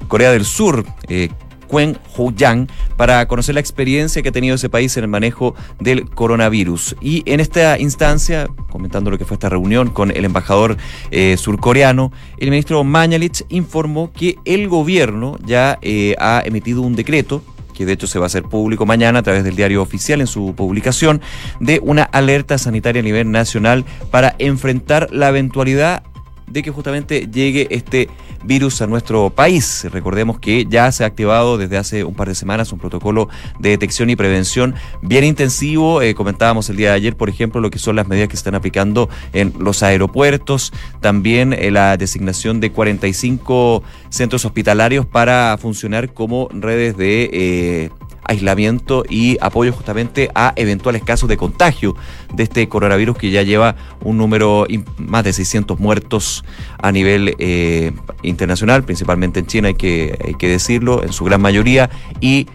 Corea 0.07 0.31
del 0.31 0.45
Sur, 0.45 0.85
eh, 1.09 1.31
Quen 1.75 1.99
Ho-yang, 2.17 2.69
para 2.97 3.27
conocer 3.27 3.57
la 3.57 3.61
experiencia 3.61 4.23
que 4.23 4.29
ha 4.29 4.33
tenido 4.33 4.55
ese 4.55 4.69
país 4.69 4.97
en 4.97 5.03
el 5.03 5.09
manejo 5.09 5.57
del 5.81 6.09
coronavirus. 6.09 6.95
Y 7.01 7.25
en 7.27 7.41
esta 7.41 7.81
instancia, 7.81 8.47
comentando 8.71 9.11
lo 9.11 9.19
que 9.19 9.25
fue 9.25 9.35
esta 9.35 9.49
reunión 9.49 9.91
con 9.91 10.13
el 10.13 10.25
embajador 10.25 10.77
eh, 11.11 11.37
surcoreano, 11.37 12.13
el 12.39 12.51
ministro 12.51 12.85
Mañalich 12.85 13.45
informó 13.49 14.13
que 14.13 14.39
el 14.45 14.69
gobierno 14.69 15.37
ya 15.45 15.81
eh, 15.83 16.15
ha 16.21 16.43
emitido 16.45 16.83
un 16.83 16.95
decreto 16.95 17.43
que 17.75 17.85
de 17.85 17.95
hecho 17.95 18.07
se 18.07 18.21
va 18.21 18.27
a 18.27 18.29
hacer 18.29 18.45
público 18.45 18.87
mañana 18.87 19.19
a 19.19 19.23
través 19.25 19.43
del 19.43 19.57
diario 19.57 19.83
oficial 19.83 20.21
en 20.21 20.29
su 20.29 20.55
publicación, 20.55 21.21
de 21.59 21.81
una 21.83 22.05
alerta 22.05 22.57
sanitaria 22.57 23.01
a 23.01 23.05
nivel 23.05 23.33
nacional 23.33 23.85
para 24.13 24.37
enfrentar 24.39 25.09
la 25.11 25.29
eventualidad 25.31 26.05
de 26.47 26.63
que 26.63 26.71
justamente 26.71 27.29
llegue 27.31 27.67
este 27.71 28.09
virus 28.45 28.83
a 28.83 28.87
nuestro 28.87 29.31
país. 29.31 29.87
Recordemos 29.91 30.39
que 30.39 30.67
ya 30.67 30.91
se 30.93 31.05
ha 31.05 31.07
activado 31.07 31.59
desde 31.59 31.79
hace 31.79 32.05
un 32.05 32.15
par 32.15 32.29
de 32.29 32.35
semanas 32.35 32.73
un 32.73 32.79
protocolo 32.79 33.29
de 33.59 33.71
detección 33.71 34.11
y 34.11 34.17
prevención 34.17 34.75
bien 35.03 35.25
intensivo. 35.25 36.03
Eh, 36.03 36.15
comentábamos 36.15 36.69
el 36.71 36.77
día 36.77 36.91
de 36.91 36.97
ayer, 36.97 37.17
por 37.17 37.29
ejemplo, 37.29 37.61
lo 37.61 37.71
que 37.71 37.79
son 37.79 37.97
las 37.97 38.09
medidas 38.09 38.29
que 38.29 38.37
se 38.37 38.41
están 38.41 38.55
aplicando 38.55 39.09
en 39.33 39.53
los 39.59 39.83
aeropuertos, 39.83 40.73
también 41.01 41.53
eh, 41.53 41.71
la 41.71 41.97
designación 41.97 42.61
de 42.61 42.71
45 42.71 43.83
centros 44.11 44.45
hospitalarios 44.45 45.07
para 45.07 45.57
funcionar 45.59 46.13
como 46.13 46.49
redes 46.53 46.97
de... 46.97 47.31
eh, 47.33 47.91
aislamiento 48.25 49.05
y 49.09 49.37
apoyo 49.41 49.73
justamente 49.73 50.31
a 50.35 50.53
eventuales 50.57 51.03
casos 51.03 51.29
de 51.29 51.37
contagio 51.37 51.97
de 52.33 52.43
este 52.45 52.69
coronavirus 52.69 53.17
que 53.17 53.31
ya 53.31 53.43
lleva 53.43 53.77
un 54.03 54.19
número 54.19 54.67
más 54.99 55.25
de 55.25 55.33
600 55.33 55.79
muertos 55.79 56.45
a 56.79 56.93
nivel 56.93 57.35
eh, 57.39 57.93
internacional, 58.23 58.85
principalmente 58.85 59.41
en 59.41 59.47
China 59.47 59.69
hay 59.69 59.75
que, 59.75 60.19
hay 60.25 60.35
que 60.35 60.49
decirlo, 60.49 61.03
en 61.03 61.13
su 61.13 61.25
gran 61.25 61.41
mayoría, 61.41 61.91
y 62.21 62.47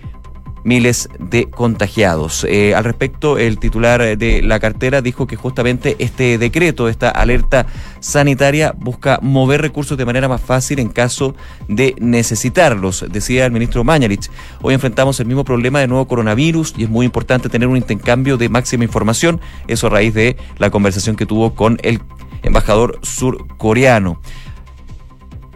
miles 0.69 1.09
de 1.17 1.49
contagiados. 1.49 2.45
Eh, 2.47 2.75
al 2.75 2.83
respecto, 2.83 3.39
el 3.39 3.57
titular 3.57 4.17
de 4.17 4.41
la 4.43 4.59
cartera 4.59 5.01
dijo 5.01 5.25
que 5.25 5.35
justamente 5.35 5.95
este 5.97 6.37
decreto, 6.37 6.87
esta 6.87 7.09
alerta 7.09 7.65
sanitaria, 7.99 8.75
busca 8.77 9.17
mover 9.23 9.63
recursos 9.63 9.97
de 9.97 10.05
manera 10.05 10.27
más 10.27 10.41
fácil 10.41 10.77
en 10.77 10.89
caso 10.89 11.35
de 11.67 11.95
necesitarlos, 11.99 13.03
decía 13.09 13.47
el 13.47 13.51
ministro 13.51 13.83
Mañalich. 13.83 14.29
Hoy 14.61 14.75
enfrentamos 14.75 15.19
el 15.19 15.25
mismo 15.25 15.43
problema 15.43 15.79
de 15.79 15.87
nuevo 15.87 16.07
coronavirus 16.07 16.75
y 16.77 16.83
es 16.83 16.89
muy 16.89 17.07
importante 17.07 17.49
tener 17.49 17.67
un 17.67 17.77
intercambio 17.77 18.37
de 18.37 18.47
máxima 18.47 18.83
información, 18.83 19.41
eso 19.67 19.87
a 19.87 19.89
raíz 19.89 20.13
de 20.13 20.37
la 20.59 20.69
conversación 20.69 21.15
que 21.15 21.25
tuvo 21.25 21.55
con 21.55 21.79
el 21.81 21.99
embajador 22.43 22.99
surcoreano. 23.01 24.21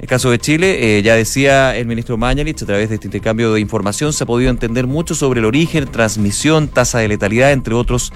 El 0.03 0.10
caso 0.10 0.29
de 0.31 0.38
Chile, 0.38 0.98
eh, 0.98 1.01
ya 1.01 1.15
decía 1.15 1.77
el 1.77 1.86
ministro 1.86 2.17
Mañalich, 2.17 2.62
a 2.62 2.65
través 2.65 2.89
de 2.89 2.95
este 2.95 3.07
intercambio 3.07 3.53
de 3.53 3.62
información 3.62 4.12
se 4.12 4.25
ha 4.25 4.27
podido 4.27 4.51
entender 4.51 4.86
mucho 4.86 5.15
sobre 5.15 5.39
el 5.39 5.45
origen, 5.45 5.88
transmisión, 5.88 6.67
tasa 6.67 7.00
de 7.00 7.07
letalidad, 7.07 7.53
entre 7.53 7.74
otros 7.74 8.12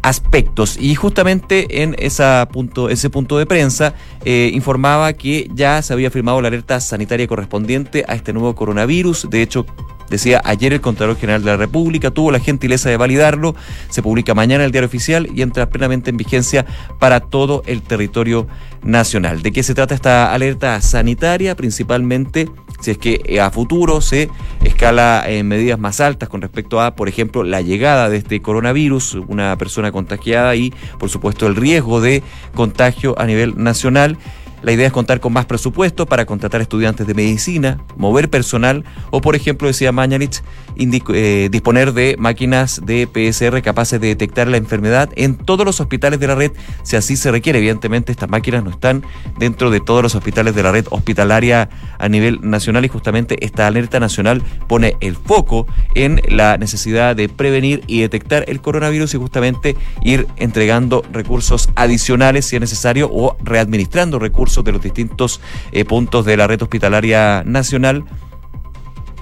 aspectos. 0.00 0.78
Y 0.80 0.94
justamente 0.94 1.82
en 1.82 1.94
esa 1.98 2.48
punto, 2.50 2.88
ese 2.88 3.10
punto 3.10 3.36
de 3.36 3.44
prensa 3.44 3.92
eh, 4.24 4.50
informaba 4.54 5.12
que 5.12 5.50
ya 5.52 5.82
se 5.82 5.92
había 5.92 6.10
firmado 6.10 6.40
la 6.40 6.48
alerta 6.48 6.80
sanitaria 6.80 7.26
correspondiente 7.26 8.02
a 8.08 8.14
este 8.14 8.32
nuevo 8.32 8.54
coronavirus. 8.54 9.28
De 9.28 9.42
hecho, 9.42 9.66
Decía 10.10 10.42
ayer 10.44 10.72
el 10.72 10.80
Contralor 10.80 11.16
General 11.16 11.42
de 11.42 11.50
la 11.52 11.56
República, 11.56 12.10
tuvo 12.10 12.30
la 12.30 12.40
gentileza 12.40 12.90
de 12.90 12.96
validarlo, 12.96 13.54
se 13.88 14.02
publica 14.02 14.34
mañana 14.34 14.64
en 14.64 14.66
el 14.66 14.72
diario 14.72 14.88
oficial 14.88 15.28
y 15.34 15.42
entra 15.42 15.70
plenamente 15.70 16.10
en 16.10 16.16
vigencia 16.16 16.66
para 16.98 17.20
todo 17.20 17.62
el 17.66 17.82
territorio 17.82 18.46
nacional. 18.82 19.42
¿De 19.42 19.52
qué 19.52 19.62
se 19.62 19.74
trata 19.74 19.94
esta 19.94 20.34
alerta 20.34 20.80
sanitaria? 20.80 21.54
Principalmente 21.54 22.48
si 22.80 22.92
es 22.92 22.98
que 22.98 23.20
eh, 23.26 23.40
a 23.40 23.50
futuro 23.50 24.00
se 24.00 24.30
escala 24.64 25.22
en 25.26 25.46
medidas 25.46 25.78
más 25.78 26.00
altas 26.00 26.28
con 26.28 26.40
respecto 26.40 26.80
a, 26.80 26.96
por 26.96 27.08
ejemplo, 27.08 27.42
la 27.42 27.60
llegada 27.60 28.08
de 28.08 28.16
este 28.16 28.40
coronavirus, 28.40 29.14
una 29.28 29.56
persona 29.58 29.92
contagiada 29.92 30.56
y, 30.56 30.72
por 30.98 31.10
supuesto, 31.10 31.46
el 31.46 31.56
riesgo 31.56 32.00
de 32.00 32.22
contagio 32.54 33.14
a 33.18 33.26
nivel 33.26 33.62
nacional. 33.62 34.16
La 34.62 34.72
idea 34.72 34.86
es 34.86 34.92
contar 34.92 35.20
con 35.20 35.32
más 35.32 35.46
presupuesto 35.46 36.06
para 36.06 36.26
contratar 36.26 36.60
estudiantes 36.60 37.06
de 37.06 37.14
medicina, 37.14 37.78
mover 37.96 38.28
personal 38.28 38.84
o, 39.10 39.20
por 39.22 39.34
ejemplo, 39.34 39.68
decía 39.68 39.90
Mañalich, 39.90 40.42
eh, 40.76 41.48
disponer 41.50 41.92
de 41.92 42.16
máquinas 42.18 42.80
de 42.84 43.06
PSR 43.06 43.62
capaces 43.62 44.00
de 44.00 44.08
detectar 44.08 44.48
la 44.48 44.58
enfermedad 44.58 45.08
en 45.16 45.36
todos 45.36 45.64
los 45.64 45.80
hospitales 45.80 46.20
de 46.20 46.26
la 46.26 46.34
red, 46.34 46.52
si 46.82 46.96
así 46.96 47.16
se 47.16 47.30
requiere. 47.30 47.58
Evidentemente, 47.58 48.12
estas 48.12 48.28
máquinas 48.28 48.62
no 48.62 48.70
están 48.70 49.02
dentro 49.38 49.70
de 49.70 49.80
todos 49.80 50.02
los 50.02 50.14
hospitales 50.14 50.54
de 50.54 50.62
la 50.62 50.72
red 50.72 50.86
hospitalaria 50.90 51.70
a 51.98 52.08
nivel 52.08 52.40
nacional 52.42 52.84
y 52.84 52.88
justamente 52.88 53.44
esta 53.44 53.66
alerta 53.66 53.98
nacional 53.98 54.42
pone 54.68 54.96
el 55.00 55.16
foco 55.16 55.66
en 55.94 56.20
la 56.28 56.58
necesidad 56.58 57.16
de 57.16 57.28
prevenir 57.28 57.82
y 57.86 58.00
detectar 58.00 58.44
el 58.48 58.60
coronavirus 58.60 59.14
y 59.14 59.18
justamente 59.18 59.76
ir 60.02 60.26
entregando 60.36 61.02
recursos 61.12 61.70
adicionales 61.76 62.46
si 62.46 62.56
es 62.56 62.60
necesario 62.60 63.08
o 63.10 63.36
readministrando 63.42 64.18
recursos 64.18 64.49
de 64.56 64.72
los 64.72 64.82
distintos 64.82 65.40
eh, 65.72 65.84
puntos 65.84 66.24
de 66.24 66.36
la 66.36 66.46
red 66.46 66.60
hospitalaria 66.60 67.42
nacional 67.46 68.04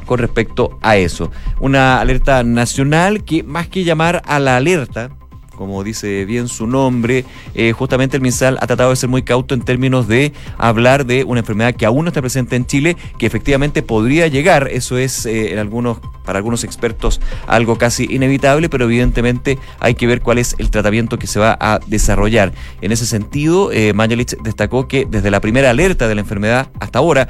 con 0.06 0.18
respecto 0.18 0.78
a 0.80 0.96
eso. 0.96 1.30
Una 1.60 2.00
alerta 2.00 2.42
nacional 2.42 3.24
que 3.24 3.42
más 3.42 3.68
que 3.68 3.84
llamar 3.84 4.22
a 4.24 4.38
la 4.38 4.56
alerta, 4.56 5.10
como 5.58 5.82
dice 5.82 6.24
bien 6.24 6.46
su 6.46 6.68
nombre, 6.68 7.24
eh, 7.56 7.72
justamente 7.72 8.16
el 8.16 8.22
MinSal 8.22 8.58
ha 8.60 8.66
tratado 8.68 8.90
de 8.90 8.96
ser 8.96 9.08
muy 9.08 9.24
cauto 9.24 9.54
en 9.54 9.62
términos 9.62 10.06
de 10.06 10.32
hablar 10.56 11.04
de 11.04 11.24
una 11.24 11.40
enfermedad 11.40 11.74
que 11.74 11.84
aún 11.84 12.04
no 12.04 12.10
está 12.10 12.20
presente 12.20 12.54
en 12.54 12.64
Chile, 12.64 12.96
que 13.18 13.26
efectivamente 13.26 13.82
podría 13.82 14.28
llegar, 14.28 14.68
eso 14.70 14.98
es 14.98 15.26
eh, 15.26 15.52
en 15.52 15.58
algunos, 15.58 15.98
para 16.24 16.38
algunos 16.38 16.62
expertos 16.62 17.20
algo 17.48 17.76
casi 17.76 18.04
inevitable, 18.08 18.68
pero 18.68 18.84
evidentemente 18.84 19.58
hay 19.80 19.96
que 19.96 20.06
ver 20.06 20.22
cuál 20.22 20.38
es 20.38 20.54
el 20.58 20.70
tratamiento 20.70 21.18
que 21.18 21.26
se 21.26 21.40
va 21.40 21.58
a 21.60 21.80
desarrollar. 21.88 22.52
En 22.80 22.92
ese 22.92 23.04
sentido, 23.04 23.72
eh, 23.72 23.92
destacó 24.44 24.86
que 24.86 25.08
desde 25.10 25.32
la 25.32 25.40
primera 25.40 25.70
alerta 25.70 26.06
de 26.06 26.14
la 26.14 26.20
enfermedad 26.20 26.68
hasta 26.78 27.00
ahora, 27.00 27.28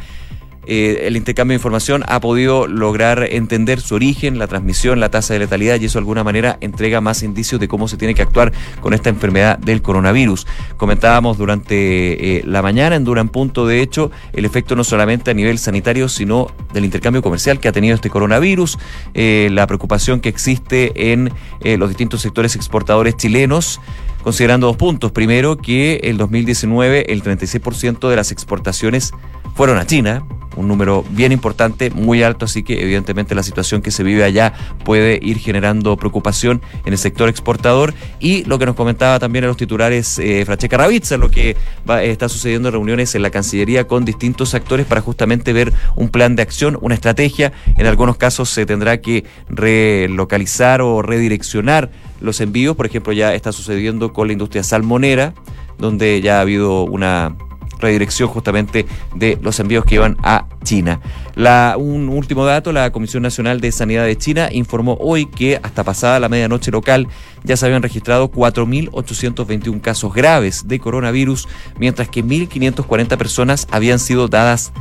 eh, 0.71 1.07
el 1.07 1.17
intercambio 1.17 1.55
de 1.55 1.57
información 1.57 2.05
ha 2.07 2.21
podido 2.21 2.67
lograr 2.67 3.27
entender 3.31 3.81
su 3.81 3.95
origen, 3.95 4.39
la 4.39 4.47
transmisión, 4.47 5.01
la 5.01 5.11
tasa 5.11 5.33
de 5.33 5.41
letalidad 5.41 5.81
y 5.81 5.87
eso 5.87 5.99
de 5.99 6.03
alguna 6.03 6.25
manera 6.25 6.59
entrega 6.61 7.01
más 7.01 7.23
indicios 7.23 7.59
de 7.59 7.69
cómo 7.69 7.89
se 7.89 7.97
tiene 7.97 8.15
que 8.15 8.21
actuar 8.21 8.53
con 8.83 8.93
esta 8.93 9.09
enfermedad 9.09 9.59
del 9.59 9.81
coronavirus. 9.81 10.47
Comentábamos 10.77 11.39
durante 11.39 12.37
eh, 12.39 12.43
la 12.45 12.61
mañana 12.61 12.97
en 12.97 13.05
Duran 13.05 13.31
Punto, 13.31 13.67
de 13.67 13.81
hecho, 13.81 14.11
el 14.35 14.45
efecto 14.45 14.77
no 14.77 14.85
solamente 14.85 15.31
a 15.31 15.35
nivel 15.35 15.59
sanitario, 15.59 16.07
sino 16.11 16.49
del 16.75 16.85
intercambio 16.85 17.23
comercial 17.23 17.61
que 17.61 17.69
ha 17.69 17.73
tenido 17.73 17.95
este 17.95 18.11
coronavirus, 18.11 18.79
eh, 19.15 19.49
la 19.51 19.67
preocupación 19.67 20.21
que 20.21 20.29
existe 20.29 21.13
en 21.13 21.33
los 21.79 21.89
distintos 21.89 22.21
sectores 22.21 22.57
exportadores 22.57 23.17
chilenos 23.17 23.81
considerando 24.23 24.67
dos 24.67 24.77
puntos. 24.77 25.13
Primero, 25.13 25.57
que 25.57 26.01
el 26.05 26.19
2019 26.19 27.13
el 27.13 27.23
36% 27.23 28.09
de 28.11 28.17
las 28.17 28.31
exportaciones 28.31 29.13
fueron 29.59 29.79
a 29.79 29.87
China, 29.87 30.23
un 30.55 30.69
número 30.69 31.05
bien 31.11 31.33
importante, 31.33 31.91
muy 31.91 32.23
alto, 32.23 32.45
así 32.45 32.63
que 32.63 32.81
evidentemente 32.81 33.35
la 33.35 33.43
situación 33.43 33.83
que 33.83 33.91
se 33.91 34.05
vive 34.05 34.23
allá 34.23 34.53
puede 34.85 35.19
ir 35.21 35.39
generando 35.39 35.97
preocupación 35.97 36.63
en 36.85 36.93
el 36.93 36.99
sector 37.01 37.29
exportador. 37.29 37.93
Y 38.21 38.45
lo 38.45 38.61
que 38.61 38.67
nos 38.67 38.77
comentaba 38.77 39.19
también 39.19 39.43
en 39.43 39.49
los 39.49 39.57
titulares 39.57 40.21
eh, 40.21 40.45
Francesca 40.45 40.77
Ravizza, 40.77 41.17
lo 41.17 41.29
que 41.29 41.57
va, 41.91 42.05
está 42.05 42.29
sucediendo 42.29 42.69
en 42.69 42.75
reuniones 42.75 43.17
en 43.17 43.23
la 43.23 43.31
Cancillería 43.31 43.89
con 43.89 44.05
distintos 44.05 44.55
actores 44.55 44.87
para 44.87 45.01
justamente 45.01 45.53
ver 45.53 45.73
un 45.97 46.09
plan 46.09 46.37
de 46.37 46.43
acción, 46.43 46.79
una 46.81 46.95
estrategia, 46.95 47.53
en 47.77 47.87
algunos 47.87 48.17
casos 48.17 48.51
se 48.51 48.65
tendrá 48.65 49.01
que 49.01 49.25
relocalizar 49.49 50.83
o 50.83 51.03
redireccionar 51.03 51.91
los 52.21 52.41
envíos, 52.41 52.77
por 52.77 52.87
ejemplo 52.87 53.13
ya 53.13 53.35
está 53.35 53.51
sucediendo 53.51 54.13
con 54.13 54.29
la 54.29 54.35
industria 54.35 54.63
salmonera, 54.63 55.35
donde 55.79 56.21
ya 56.21 56.39
ha 56.39 56.43
habido 56.43 56.85
una 56.85 57.35
redirección 57.79 58.29
justamente 58.29 58.87
de 59.15 59.39
los 59.43 59.59
envíos 59.61 59.85
que 59.85 59.97
iban 59.97 60.17
a 60.23 60.47
China. 60.65 61.01
La, 61.35 61.77
un 61.79 62.09
último 62.09 62.45
dato, 62.45 62.73
la 62.73 62.91
Comisión 62.91 63.23
Nacional 63.23 63.61
de 63.61 63.73
Sanidad 63.73 64.05
de 64.05 64.17
China 64.17 64.49
informó 64.53 64.97
hoy 65.01 65.27
que 65.27 65.61
hasta 65.63 65.85
pasada 65.85 66.21
la 66.21 66.29
medianoche 66.29 66.71
local 66.71 67.09
ya 67.45 67.57
se 67.57 67.67
habían 67.67 67.83
registrado 67.83 68.31
4.821 68.31 69.81
casos 69.81 70.13
graves 70.13 70.67
de 70.67 70.79
coronavirus, 70.81 71.49
mientras 71.79 72.09
que 72.09 72.25
1.540 72.25 73.17
personas 73.17 73.69
habían 73.71 73.99
sido 73.99 74.29
dadas 74.29 74.73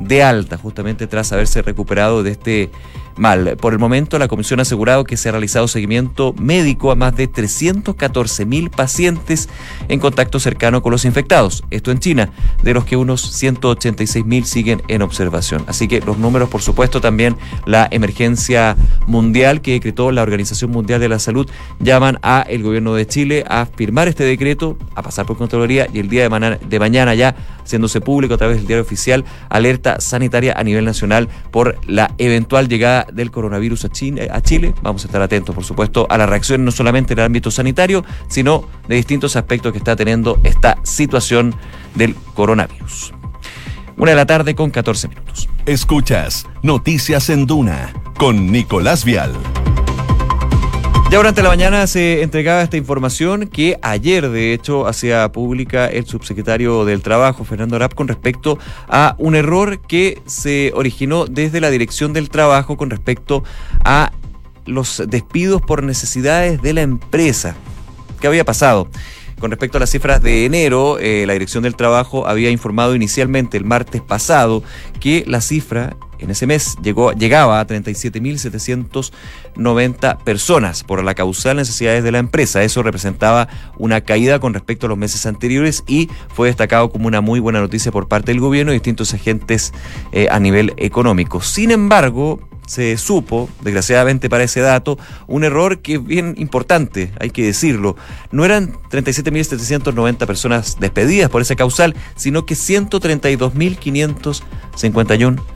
de 0.00 0.22
alta 0.22 0.56
justamente 0.56 1.06
tras 1.06 1.32
haberse 1.32 1.62
recuperado 1.62 2.22
de 2.22 2.30
este 2.32 2.70
mal. 3.16 3.56
Por 3.60 3.72
el 3.72 3.78
momento, 3.78 4.18
la 4.18 4.28
comisión 4.28 4.58
ha 4.58 4.62
asegurado 4.62 5.04
que 5.04 5.16
se 5.16 5.28
ha 5.28 5.32
realizado 5.32 5.68
seguimiento 5.68 6.34
médico 6.38 6.90
a 6.90 6.96
más 6.96 7.16
de 7.16 7.28
314 7.28 8.46
mil 8.46 8.70
pacientes 8.70 9.48
en 9.88 10.00
contacto 10.00 10.40
cercano 10.40 10.82
con 10.82 10.92
los 10.92 11.04
infectados. 11.04 11.64
Esto 11.70 11.90
en 11.90 11.98
China, 11.98 12.30
de 12.62 12.74
los 12.74 12.84
que 12.84 12.96
unos 12.96 13.20
186 13.20 14.24
mil 14.24 14.44
siguen 14.44 14.82
en 14.88 15.02
observación. 15.02 15.64
Así 15.66 15.88
que 15.88 16.00
los 16.00 16.18
números, 16.18 16.48
por 16.48 16.62
supuesto, 16.62 17.00
también 17.00 17.36
la 17.66 17.88
emergencia 17.90 18.76
mundial 19.06 19.60
que 19.60 19.72
decretó 19.72 20.10
la 20.10 20.22
Organización 20.22 20.70
Mundial 20.70 21.00
de 21.00 21.08
la 21.08 21.18
Salud, 21.18 21.48
llaman 21.80 22.18
a 22.22 22.44
el 22.48 22.62
gobierno 22.62 22.94
de 22.94 23.06
Chile 23.06 23.44
a 23.48 23.66
firmar 23.66 24.08
este 24.08 24.24
decreto, 24.24 24.76
a 24.94 25.02
pasar 25.02 25.26
por 25.26 25.36
Contraloría 25.36 25.86
y 25.92 25.98
el 25.98 26.08
día 26.08 26.28
de 26.28 26.34
de 26.34 26.78
mañana 26.80 27.14
ya 27.14 27.36
haciéndose 27.64 28.00
público 28.00 28.34
a 28.34 28.36
través 28.36 28.58
del 28.58 28.66
diario 28.66 28.82
oficial, 28.82 29.24
alerta 29.48 30.00
sanitaria 30.00 30.54
a 30.56 30.62
nivel 30.62 30.84
nacional 30.84 31.28
por 31.50 31.78
la 31.86 32.14
eventual 32.18 32.68
llegada 32.68 33.06
del 33.12 33.30
coronavirus 33.30 33.86
a, 33.86 33.88
a 34.30 34.40
Chile. 34.42 34.74
Vamos 34.82 35.04
a 35.04 35.08
estar 35.08 35.22
atentos, 35.22 35.54
por 35.54 35.64
supuesto, 35.64 36.06
a 36.10 36.18
la 36.18 36.26
reacción 36.26 36.64
no 36.64 36.70
solamente 36.70 37.14
en 37.14 37.20
el 37.20 37.24
ámbito 37.26 37.50
sanitario, 37.50 38.04
sino 38.28 38.68
de 38.88 38.96
distintos 38.96 39.36
aspectos 39.36 39.72
que 39.72 39.78
está 39.78 39.96
teniendo 39.96 40.38
esta 40.44 40.78
situación 40.82 41.54
del 41.94 42.14
coronavirus. 42.34 43.12
Una 43.96 44.10
de 44.10 44.16
la 44.16 44.26
tarde 44.26 44.54
con 44.54 44.70
14 44.70 45.08
minutos. 45.08 45.48
Escuchas 45.66 46.46
Noticias 46.62 47.30
en 47.30 47.46
Duna 47.46 47.92
con 48.18 48.50
Nicolás 48.50 49.04
Vial. 49.04 49.32
Ya 51.14 51.18
durante 51.18 51.44
la 51.44 51.50
mañana 51.50 51.86
se 51.86 52.22
entregaba 52.22 52.62
esta 52.62 52.76
información 52.76 53.46
que 53.46 53.78
ayer, 53.82 54.30
de 54.30 54.52
hecho, 54.52 54.88
hacía 54.88 55.30
pública 55.30 55.86
el 55.86 56.06
subsecretario 56.06 56.84
del 56.84 57.02
Trabajo, 57.02 57.44
Fernando 57.44 57.76
Arap, 57.76 57.94
con 57.94 58.08
respecto 58.08 58.58
a 58.88 59.14
un 59.18 59.36
error 59.36 59.80
que 59.80 60.20
se 60.26 60.72
originó 60.74 61.26
desde 61.26 61.60
la 61.60 61.70
Dirección 61.70 62.14
del 62.14 62.30
Trabajo 62.30 62.76
con 62.76 62.90
respecto 62.90 63.44
a 63.84 64.10
los 64.66 65.04
despidos 65.06 65.62
por 65.62 65.84
necesidades 65.84 66.60
de 66.60 66.72
la 66.72 66.82
empresa. 66.82 67.54
¿Qué 68.20 68.26
había 68.26 68.44
pasado? 68.44 68.88
Con 69.38 69.52
respecto 69.52 69.76
a 69.76 69.80
las 69.80 69.90
cifras 69.90 70.20
de 70.20 70.46
enero, 70.46 70.98
eh, 70.98 71.26
la 71.28 71.34
Dirección 71.34 71.62
del 71.62 71.76
Trabajo 71.76 72.26
había 72.26 72.50
informado 72.50 72.96
inicialmente 72.96 73.56
el 73.56 73.64
martes 73.64 74.02
pasado 74.02 74.64
que 74.98 75.22
la 75.28 75.40
cifra 75.40 75.96
en 76.24 76.30
ese 76.30 76.46
mes 76.46 76.76
llegaba 76.82 77.60
a 77.60 77.66
37.790 77.66 80.24
personas 80.24 80.82
por 80.82 81.04
la 81.04 81.14
causal 81.14 81.58
necesidades 81.58 82.02
de 82.02 82.12
la 82.12 82.18
empresa. 82.18 82.62
Eso 82.62 82.82
representaba 82.82 83.48
una 83.78 84.00
caída 84.00 84.40
con 84.40 84.54
respecto 84.54 84.86
a 84.86 84.88
los 84.88 84.96
meses 84.98 85.26
anteriores 85.26 85.84
y 85.86 86.08
fue 86.28 86.48
destacado 86.48 86.90
como 86.90 87.06
una 87.06 87.20
muy 87.20 87.40
buena 87.40 87.60
noticia 87.60 87.92
por 87.92 88.08
parte 88.08 88.32
del 88.32 88.40
gobierno 88.40 88.72
y 88.72 88.76
distintos 88.76 89.12
agentes 89.14 89.72
eh, 90.12 90.28
a 90.30 90.40
nivel 90.40 90.72
económico. 90.76 91.42
Sin 91.42 91.70
embargo, 91.70 92.40
se 92.66 92.96
supo, 92.96 93.50
desgraciadamente 93.60 94.30
para 94.30 94.44
ese 94.44 94.60
dato, 94.60 94.96
un 95.26 95.42
error 95.44 95.80
que 95.80 95.96
es 95.96 96.04
bien 96.04 96.34
importante, 96.38 97.12
hay 97.20 97.28
que 97.30 97.44
decirlo. 97.44 97.96
No 98.30 98.44
eran 98.44 98.74
37.790 98.90 100.26
personas 100.26 100.76
despedidas 100.80 101.30
por 101.30 101.42
esa 101.42 101.56
causal, 101.56 101.94
sino 102.16 102.46
que 102.46 102.54
132.551 102.54 105.53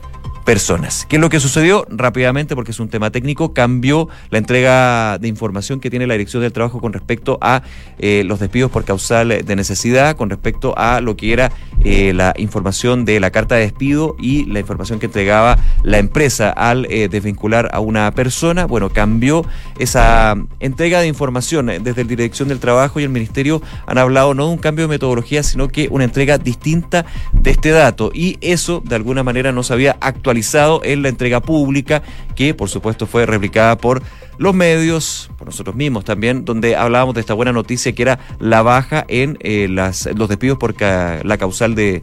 personas. 0.48 1.04
¿Qué 1.06 1.16
es 1.16 1.20
lo 1.20 1.28
que 1.28 1.40
sucedió? 1.40 1.84
Rápidamente, 1.90 2.54
porque 2.54 2.70
es 2.70 2.80
un 2.80 2.88
tema 2.88 3.10
técnico, 3.10 3.52
cambió 3.52 4.08
la 4.30 4.38
entrega 4.38 5.18
de 5.18 5.28
información 5.28 5.78
que 5.78 5.90
tiene 5.90 6.06
la 6.06 6.14
Dirección 6.14 6.42
del 6.42 6.54
Trabajo 6.54 6.80
con 6.80 6.94
respecto 6.94 7.36
a 7.42 7.62
eh, 7.98 8.22
los 8.24 8.40
despidos 8.40 8.70
por 8.70 8.86
causal 8.86 9.28
de 9.44 9.56
necesidad, 9.56 10.16
con 10.16 10.30
respecto 10.30 10.72
a 10.78 11.02
lo 11.02 11.18
que 11.18 11.34
era 11.34 11.52
eh, 11.84 12.14
la 12.14 12.32
información 12.38 13.04
de 13.04 13.20
la 13.20 13.30
carta 13.30 13.56
de 13.56 13.60
despido 13.60 14.16
y 14.18 14.46
la 14.46 14.60
información 14.60 14.98
que 14.98 15.04
entregaba 15.04 15.58
la 15.82 15.98
empresa 15.98 16.48
al 16.48 16.86
eh, 16.86 17.10
desvincular 17.10 17.68
a 17.74 17.80
una 17.80 18.10
persona. 18.12 18.64
Bueno, 18.64 18.88
cambió 18.88 19.44
esa 19.78 20.34
entrega 20.60 21.00
de 21.00 21.08
información 21.08 21.66
desde 21.66 22.04
la 22.04 22.08
Dirección 22.08 22.48
del 22.48 22.58
Trabajo 22.58 23.00
y 23.00 23.02
el 23.02 23.10
Ministerio 23.10 23.60
han 23.86 23.98
hablado 23.98 24.32
no 24.32 24.46
de 24.46 24.52
un 24.52 24.58
cambio 24.58 24.86
de 24.86 24.88
metodología, 24.88 25.42
sino 25.42 25.68
que 25.68 25.88
una 25.90 26.04
entrega 26.04 26.38
distinta 26.38 27.04
de 27.34 27.50
este 27.50 27.68
dato. 27.68 28.12
Y 28.14 28.38
eso, 28.40 28.82
de 28.82 28.96
alguna 28.96 29.22
manera, 29.22 29.52
no 29.52 29.62
se 29.62 29.74
había 29.74 29.98
actualizado 30.00 30.37
en 30.84 31.02
la 31.02 31.08
entrega 31.08 31.40
pública, 31.40 32.02
que 32.34 32.54
por 32.54 32.68
supuesto 32.68 33.06
fue 33.06 33.26
replicada 33.26 33.76
por 33.76 34.02
los 34.38 34.54
medios, 34.54 35.30
por 35.36 35.46
nosotros 35.46 35.74
mismos 35.74 36.04
también, 36.04 36.44
donde 36.44 36.76
hablábamos 36.76 37.14
de 37.14 37.20
esta 37.20 37.34
buena 37.34 37.52
noticia 37.52 37.92
que 37.92 38.02
era 38.02 38.18
la 38.38 38.62
baja 38.62 39.04
en 39.08 39.36
eh, 39.40 39.68
las, 39.68 40.08
los 40.14 40.28
despidos 40.28 40.58
por 40.58 40.74
la 40.80 41.38
causal 41.38 41.74
de 41.74 42.02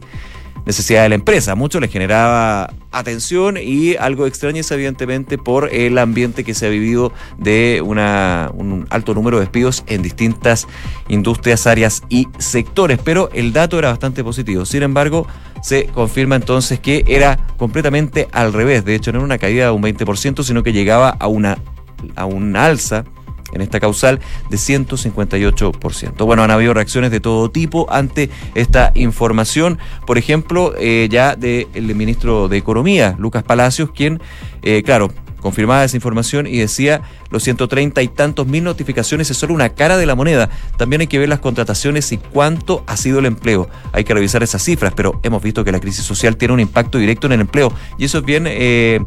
necesidad 0.66 1.04
de 1.04 1.08
la 1.08 1.14
empresa. 1.14 1.54
mucho 1.54 1.80
les 1.80 1.90
generaba 1.90 2.74
atención 2.90 3.56
y 3.56 3.94
algo 3.96 4.26
extraño 4.26 4.60
es 4.60 4.70
evidentemente 4.72 5.38
por 5.38 5.72
el 5.72 5.96
ambiente 5.96 6.44
que 6.44 6.54
se 6.54 6.66
ha 6.66 6.68
vivido 6.68 7.12
de 7.38 7.82
una, 7.84 8.50
un 8.52 8.86
alto 8.90 9.14
número 9.14 9.38
de 9.38 9.42
despidos 9.44 9.84
en 9.86 10.02
distintas 10.02 10.66
industrias, 11.08 11.66
áreas 11.66 12.02
y 12.08 12.26
sectores. 12.38 12.98
Pero 13.02 13.30
el 13.32 13.52
dato 13.52 13.78
era 13.78 13.90
bastante 13.90 14.24
positivo. 14.24 14.64
Sin 14.64 14.82
embargo, 14.82 15.26
se 15.66 15.86
confirma 15.86 16.36
entonces 16.36 16.78
que 16.78 17.02
era 17.08 17.40
completamente 17.56 18.28
al 18.30 18.52
revés. 18.52 18.84
De 18.84 18.94
hecho, 18.94 19.10
no 19.10 19.18
era 19.18 19.24
una 19.24 19.36
caída 19.36 19.64
de 19.64 19.70
un 19.72 19.82
20%, 19.82 20.44
sino 20.44 20.62
que 20.62 20.72
llegaba 20.72 21.08
a 21.08 21.26
una, 21.26 21.58
a 22.14 22.24
una 22.24 22.66
alza 22.66 23.04
en 23.52 23.62
esta 23.62 23.80
causal 23.80 24.20
de 24.48 24.58
158%. 24.58 26.24
Bueno, 26.24 26.44
han 26.44 26.52
habido 26.52 26.72
reacciones 26.72 27.10
de 27.10 27.18
todo 27.18 27.50
tipo 27.50 27.92
ante 27.92 28.30
esta 28.54 28.92
información. 28.94 29.80
Por 30.06 30.18
ejemplo, 30.18 30.72
eh, 30.78 31.08
ya 31.10 31.34
del 31.34 31.66
ministro 31.96 32.46
de 32.46 32.58
Economía, 32.58 33.16
Lucas 33.18 33.42
Palacios, 33.42 33.90
quien, 33.90 34.20
eh, 34.62 34.84
claro, 34.84 35.10
confirmaba 35.46 35.84
esa 35.84 35.96
información 35.96 36.48
y 36.48 36.58
decía 36.58 37.02
los 37.30 37.44
130 37.44 38.02
y 38.02 38.08
tantos 38.08 38.48
mil 38.48 38.64
notificaciones 38.64 39.30
es 39.30 39.36
solo 39.36 39.54
una 39.54 39.68
cara 39.68 39.96
de 39.96 40.04
la 40.04 40.16
moneda. 40.16 40.50
También 40.76 41.02
hay 41.02 41.06
que 41.06 41.20
ver 41.20 41.28
las 41.28 41.38
contrataciones 41.38 42.10
y 42.10 42.16
cuánto 42.16 42.82
ha 42.88 42.96
sido 42.96 43.20
el 43.20 43.26
empleo. 43.26 43.68
Hay 43.92 44.02
que 44.02 44.12
revisar 44.12 44.42
esas 44.42 44.64
cifras, 44.64 44.92
pero 44.96 45.20
hemos 45.22 45.40
visto 45.40 45.62
que 45.62 45.70
la 45.70 45.78
crisis 45.78 46.04
social 46.04 46.36
tiene 46.36 46.52
un 46.52 46.58
impacto 46.58 46.98
directo 46.98 47.28
en 47.28 47.34
el 47.34 47.42
empleo. 47.42 47.72
Y 47.96 48.06
eso 48.06 48.18
es 48.18 48.24
bien, 48.24 48.46
eh, 48.48 48.98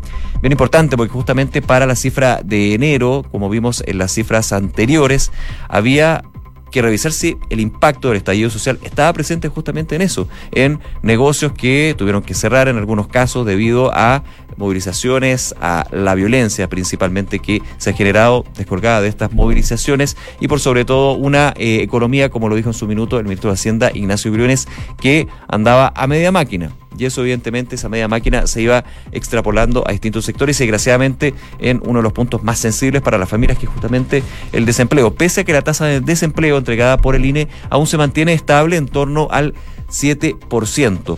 bien 0.41 0.53
importante 0.53 0.95
porque 0.95 1.11
justamente 1.11 1.61
para 1.61 1.85
la 1.85 1.97
cifra 1.97 2.39
de 2.41 2.73
enero, 2.73 3.25
como 3.29 3.49
vimos 3.49 3.83
en 3.85 3.97
las 3.97 4.13
cifras 4.13 4.53
anteriores, 4.53 5.33
había 5.67 6.23
que 6.69 6.81
revisar 6.81 7.11
si 7.11 7.37
el 7.49 7.59
impacto 7.59 8.09
del 8.09 8.17
estallido 8.17 8.49
social 8.49 8.79
estaba 8.83 9.11
presente 9.13 9.49
justamente 9.49 9.95
en 9.95 10.01
eso, 10.01 10.27
en 10.51 10.79
negocios 11.01 11.53
que 11.53 11.95
tuvieron 11.97 12.21
que 12.21 12.33
cerrar 12.33 12.67
en 12.67 12.77
algunos 12.77 13.07
casos 13.07 13.45
debido 13.45 13.91
a 13.93 14.23
movilizaciones, 14.57 15.55
a 15.61 15.87
la 15.91 16.15
violencia 16.15 16.67
principalmente 16.69 17.39
que 17.39 17.61
se 17.77 17.89
ha 17.89 17.93
generado 17.93 18.45
descolgada 18.55 19.01
de 19.01 19.07
estas 19.07 19.31
movilizaciones 19.31 20.17
y 20.39 20.47
por 20.47 20.59
sobre 20.59 20.85
todo 20.85 21.13
una 21.13 21.53
eh, 21.55 21.79
economía, 21.81 22.29
como 22.29 22.49
lo 22.49 22.55
dijo 22.55 22.69
en 22.69 22.73
su 22.73 22.87
minuto 22.87 23.17
el 23.17 23.25
ministro 23.25 23.49
de 23.49 23.55
Hacienda, 23.55 23.91
Ignacio 23.93 24.31
Briones, 24.31 24.67
que 24.99 25.27
andaba 25.47 25.91
a 25.95 26.07
media 26.07 26.31
máquina 26.31 26.71
y 26.97 27.05
eso 27.05 27.21
evidentemente 27.21 27.75
esa 27.75 27.89
media 27.89 28.07
máquina 28.07 28.47
se 28.47 28.61
iba 28.61 28.83
extrapolando 29.11 29.87
a 29.87 29.91
distintos 29.91 30.25
sectores 30.25 30.59
y 30.59 30.63
desgraciadamente 30.63 31.33
en 31.59 31.81
uno 31.85 31.99
de 31.99 32.03
los 32.03 32.13
puntos 32.13 32.43
más 32.43 32.59
sensibles 32.59 33.01
para 33.01 33.17
las 33.17 33.29
familias 33.29 33.57
que 33.57 33.65
es 33.65 33.71
justamente 33.71 34.23
el 34.51 34.65
desempleo. 34.65 35.13
Pese 35.13 35.41
a 35.41 35.43
que 35.43 35.53
la 35.53 35.61
tasa 35.61 35.85
de 35.85 36.01
desempleo 36.01 36.57
entregada 36.57 36.97
por 36.97 37.15
el 37.15 37.25
INE 37.25 37.47
aún 37.69 37.87
se 37.87 37.97
mantiene 37.97 38.33
estable 38.33 38.77
en 38.77 38.87
torno 38.87 39.27
al 39.31 39.53
7%. 39.89 41.17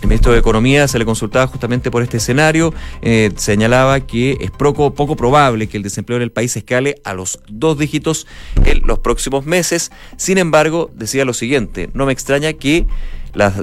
El 0.00 0.08
ministro 0.08 0.32
de 0.32 0.38
Economía 0.38 0.86
se 0.86 0.98
le 0.98 1.04
consultaba 1.04 1.48
justamente 1.48 1.90
por 1.90 2.04
este 2.04 2.18
escenario, 2.18 2.72
eh, 3.02 3.32
señalaba 3.34 3.98
que 4.00 4.38
es 4.40 4.52
poco, 4.52 4.94
poco 4.94 5.16
probable 5.16 5.66
que 5.66 5.76
el 5.76 5.82
desempleo 5.82 6.16
en 6.16 6.22
el 6.22 6.30
país 6.30 6.56
escale 6.56 7.00
a 7.02 7.14
los 7.14 7.40
dos 7.48 7.78
dígitos 7.78 8.28
en 8.64 8.86
los 8.86 9.00
próximos 9.00 9.44
meses. 9.44 9.90
Sin 10.16 10.38
embargo, 10.38 10.88
decía 10.94 11.24
lo 11.24 11.34
siguiente, 11.34 11.90
no 11.94 12.06
me 12.06 12.12
extraña 12.12 12.52
que 12.52 12.86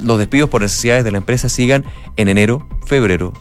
los 0.02 0.18
despidos 0.18 0.50
por 0.50 0.62
necesidades 0.62 1.04
de 1.04 1.12
la 1.12 1.18
empresa 1.18 1.50
sigan 1.50 1.86
en 2.16 2.30
enero, 2.30 2.68
febrero 2.86 3.34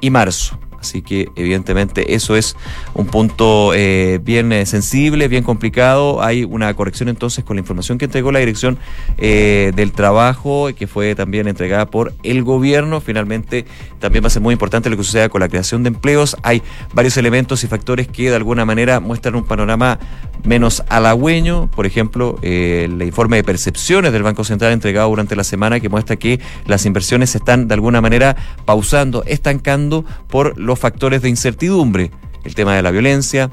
y 0.00 0.10
marzo. 0.10 0.58
Así 0.84 1.00
que 1.00 1.30
evidentemente 1.34 2.14
eso 2.14 2.36
es 2.36 2.56
un 2.92 3.06
punto 3.06 3.72
eh, 3.74 4.20
bien 4.22 4.52
eh, 4.52 4.66
sensible, 4.66 5.28
bien 5.28 5.42
complicado. 5.42 6.22
Hay 6.22 6.44
una 6.44 6.74
corrección 6.74 7.08
entonces 7.08 7.42
con 7.42 7.56
la 7.56 7.60
información 7.60 7.96
que 7.96 8.04
entregó 8.04 8.30
la 8.32 8.38
Dirección 8.40 8.76
eh, 9.16 9.72
del 9.74 9.92
Trabajo, 9.92 10.68
que 10.76 10.86
fue 10.86 11.14
también 11.14 11.48
entregada 11.48 11.86
por 11.86 12.12
el 12.22 12.42
gobierno. 12.42 13.00
Finalmente 13.00 13.64
también 13.98 14.22
va 14.22 14.26
a 14.26 14.30
ser 14.30 14.42
muy 14.42 14.52
importante 14.52 14.90
lo 14.90 14.98
que 14.98 15.04
suceda 15.04 15.30
con 15.30 15.40
la 15.40 15.48
creación 15.48 15.82
de 15.84 15.88
empleos. 15.88 16.36
Hay 16.42 16.62
varios 16.92 17.16
elementos 17.16 17.64
y 17.64 17.66
factores 17.66 18.06
que 18.06 18.28
de 18.28 18.36
alguna 18.36 18.66
manera 18.66 19.00
muestran 19.00 19.36
un 19.36 19.44
panorama 19.44 19.98
menos 20.44 20.84
halagüeño. 20.90 21.70
Por 21.70 21.86
ejemplo, 21.86 22.38
el 22.42 23.00
informe 23.00 23.36
de 23.36 23.44
percepciones 23.44 24.12
del 24.12 24.22
Banco 24.22 24.44
Central 24.44 24.72
entregado 24.72 25.08
durante 25.08 25.34
la 25.34 25.44
semana 25.44 25.80
que 25.80 25.88
muestra 25.88 26.16
que 26.16 26.40
las 26.66 26.84
inversiones 26.84 27.30
se 27.30 27.38
están 27.38 27.68
de 27.68 27.74
alguna 27.74 28.02
manera 28.02 28.36
pausando, 28.66 29.24
estancando 29.24 30.04
por 30.28 30.58
los 30.58 30.73
factores 30.78 31.22
de 31.22 31.28
incertidumbre, 31.28 32.10
el 32.44 32.54
tema 32.54 32.74
de 32.74 32.82
la 32.82 32.90
violencia, 32.90 33.50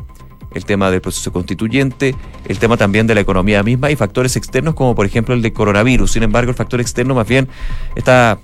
el 0.53 0.65
tema 0.65 0.91
del 0.91 1.01
proceso 1.01 1.31
constituyente, 1.31 2.15
el 2.47 2.59
tema 2.59 2.77
también 2.77 3.07
de 3.07 3.15
la 3.15 3.21
economía 3.21 3.63
misma 3.63 3.89
y 3.91 3.95
factores 3.95 4.35
externos 4.35 4.75
como 4.75 4.95
por 4.95 5.05
ejemplo 5.05 5.33
el 5.33 5.41
de 5.41 5.53
coronavirus. 5.53 6.11
Sin 6.11 6.23
embargo, 6.23 6.51
el 6.51 6.55
factor 6.55 6.81
externo 6.81 7.15
más 7.15 7.27
bien 7.27 7.47
está, 7.95 8.39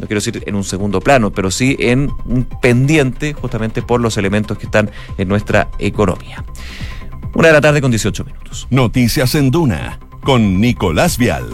no 0.00 0.06
quiero 0.06 0.16
decir 0.16 0.42
en 0.46 0.54
un 0.54 0.64
segundo 0.64 1.00
plano, 1.00 1.30
pero 1.30 1.50
sí 1.50 1.76
en 1.78 2.10
un 2.24 2.46
pendiente 2.62 3.34
justamente 3.34 3.82
por 3.82 4.00
los 4.00 4.16
elementos 4.16 4.56
que 4.58 4.66
están 4.66 4.90
en 5.18 5.28
nuestra 5.28 5.68
economía. 5.78 6.44
Una 7.34 7.48
de 7.48 7.54
la 7.54 7.60
tarde 7.60 7.80
con 7.80 7.90
18 7.90 8.24
minutos. 8.24 8.66
Noticias 8.70 9.34
en 9.34 9.50
Duna 9.50 9.98
con 10.22 10.60
Nicolás 10.60 11.18
Vial. 11.18 11.44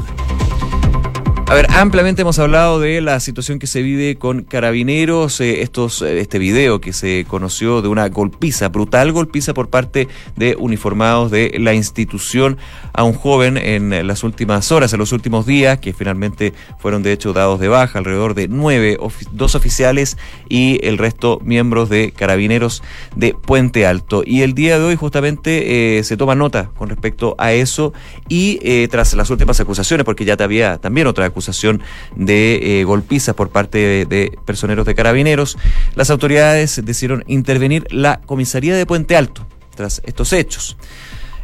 A 1.50 1.54
ver, 1.54 1.66
ampliamente 1.68 2.22
hemos 2.22 2.38
hablado 2.38 2.78
de 2.78 3.00
la 3.00 3.18
situación 3.18 3.58
que 3.58 3.66
se 3.66 3.82
vive 3.82 4.14
con 4.14 4.44
carabineros, 4.44 5.40
eh, 5.40 5.62
estos, 5.62 6.00
eh, 6.00 6.20
este 6.20 6.38
video 6.38 6.80
que 6.80 6.92
se 6.92 7.26
conoció 7.26 7.82
de 7.82 7.88
una 7.88 8.08
golpiza, 8.08 8.68
brutal 8.68 9.10
golpiza 9.10 9.52
por 9.52 9.68
parte 9.68 10.06
de 10.36 10.54
uniformados 10.54 11.32
de 11.32 11.56
la 11.58 11.74
institución 11.74 12.56
a 12.92 13.02
un 13.02 13.14
joven 13.14 13.56
en 13.56 14.06
las 14.06 14.22
últimas 14.22 14.70
horas, 14.70 14.92
en 14.92 15.00
los 15.00 15.10
últimos 15.10 15.44
días, 15.44 15.80
que 15.80 15.92
finalmente 15.92 16.52
fueron 16.78 17.02
de 17.02 17.10
hecho 17.10 17.32
dados 17.32 17.58
de 17.58 17.66
baja, 17.66 17.98
alrededor 17.98 18.34
de 18.34 18.46
nueve, 18.46 18.96
dos 19.32 19.56
oficiales 19.56 20.18
y 20.48 20.78
el 20.86 20.98
resto 20.98 21.40
miembros 21.42 21.88
de 21.88 22.12
carabineros 22.12 22.80
de 23.16 23.34
Puente 23.34 23.86
Alto. 23.86 24.22
Y 24.24 24.42
el 24.42 24.54
día 24.54 24.78
de 24.78 24.84
hoy 24.84 24.94
justamente 24.94 25.98
eh, 25.98 26.04
se 26.04 26.16
toma 26.16 26.36
nota 26.36 26.70
con 26.76 26.90
respecto 26.90 27.34
a 27.38 27.50
eso 27.50 27.92
y 28.28 28.86
tras 28.86 29.14
las 29.14 29.30
últimas 29.30 29.58
acusaciones, 29.58 30.04
porque 30.04 30.24
ya 30.24 30.36
había 30.38 30.78
también 30.78 31.08
otra 31.08 31.24
acusación, 31.24 31.39
acusación 31.40 31.82
de 32.14 32.80
eh, 32.80 32.84
golpizas 32.84 33.34
por 33.34 33.50
parte 33.50 34.06
de, 34.06 34.38
personeros 34.44 34.86
de 34.86 34.94
carabineros, 34.94 35.58
las 35.94 36.10
autoridades 36.10 36.80
decidieron 36.84 37.24
intervenir 37.26 37.86
la 37.90 38.20
comisaría 38.20 38.76
de 38.76 38.86
Puente 38.86 39.16
Alto 39.16 39.46
tras 39.74 40.02
estos 40.04 40.32
hechos. 40.32 40.76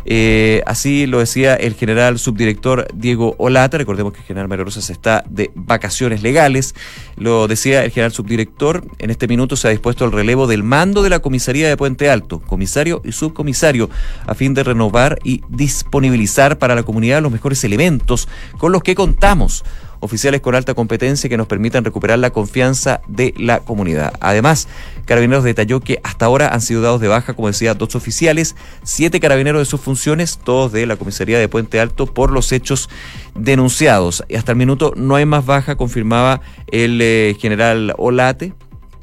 Eh, 0.08 0.62
así 0.66 1.06
lo 1.06 1.18
decía 1.18 1.56
el 1.56 1.74
general 1.74 2.20
subdirector 2.20 2.86
Diego 2.94 3.34
Olata. 3.38 3.76
Recordemos 3.76 4.12
que 4.12 4.20
el 4.20 4.24
general 4.24 4.46
Mario 4.46 4.66
Rosas 4.66 4.88
está 4.88 5.24
de 5.28 5.50
vacaciones 5.54 6.22
legales. 6.22 6.76
Lo 7.16 7.48
decía 7.48 7.84
el 7.84 7.90
general 7.90 8.12
subdirector. 8.12 8.86
En 8.98 9.10
este 9.10 9.26
minuto 9.26 9.56
se 9.56 9.66
ha 9.66 9.72
dispuesto 9.72 10.04
el 10.04 10.12
relevo 10.12 10.46
del 10.46 10.62
mando 10.62 11.02
de 11.02 11.10
la 11.10 11.18
comisaría 11.18 11.68
de 11.68 11.76
Puente 11.76 12.08
Alto, 12.08 12.38
comisario 12.38 13.02
y 13.04 13.10
subcomisario, 13.10 13.90
a 14.26 14.34
fin 14.34 14.54
de 14.54 14.62
renovar 14.62 15.18
y 15.24 15.42
disponibilizar 15.48 16.56
para 16.56 16.76
la 16.76 16.84
comunidad 16.84 17.20
los 17.20 17.32
mejores 17.32 17.64
elementos 17.64 18.28
con 18.58 18.70
los 18.70 18.84
que 18.84 18.94
contamos 18.94 19.64
oficiales 20.00 20.40
con 20.40 20.54
alta 20.54 20.74
competencia 20.74 21.28
que 21.28 21.36
nos 21.36 21.46
permitan 21.46 21.84
recuperar 21.84 22.18
la 22.18 22.30
confianza 22.30 23.00
de 23.08 23.34
la 23.36 23.60
comunidad. 23.60 24.14
Además, 24.20 24.68
Carabineros 25.04 25.44
detalló 25.44 25.80
que 25.80 26.00
hasta 26.02 26.26
ahora 26.26 26.48
han 26.48 26.60
sido 26.60 26.82
dados 26.82 27.00
de 27.00 27.08
baja, 27.08 27.34
como 27.34 27.48
decía, 27.48 27.74
dos 27.74 27.94
oficiales, 27.94 28.56
siete 28.82 29.20
carabineros 29.20 29.60
de 29.60 29.66
sus 29.66 29.80
funciones, 29.80 30.38
todos 30.42 30.72
de 30.72 30.86
la 30.86 30.96
comisaría 30.96 31.38
de 31.38 31.48
Puente 31.48 31.80
Alto, 31.80 32.06
por 32.06 32.32
los 32.32 32.52
hechos 32.52 32.88
denunciados. 33.34 34.24
Y 34.28 34.36
hasta 34.36 34.52
el 34.52 34.58
minuto 34.58 34.92
no 34.96 35.14
hay 35.14 35.26
más 35.26 35.46
baja, 35.46 35.76
confirmaba 35.76 36.40
el 36.68 37.00
eh, 37.00 37.36
general 37.38 37.94
Olate 37.98 38.52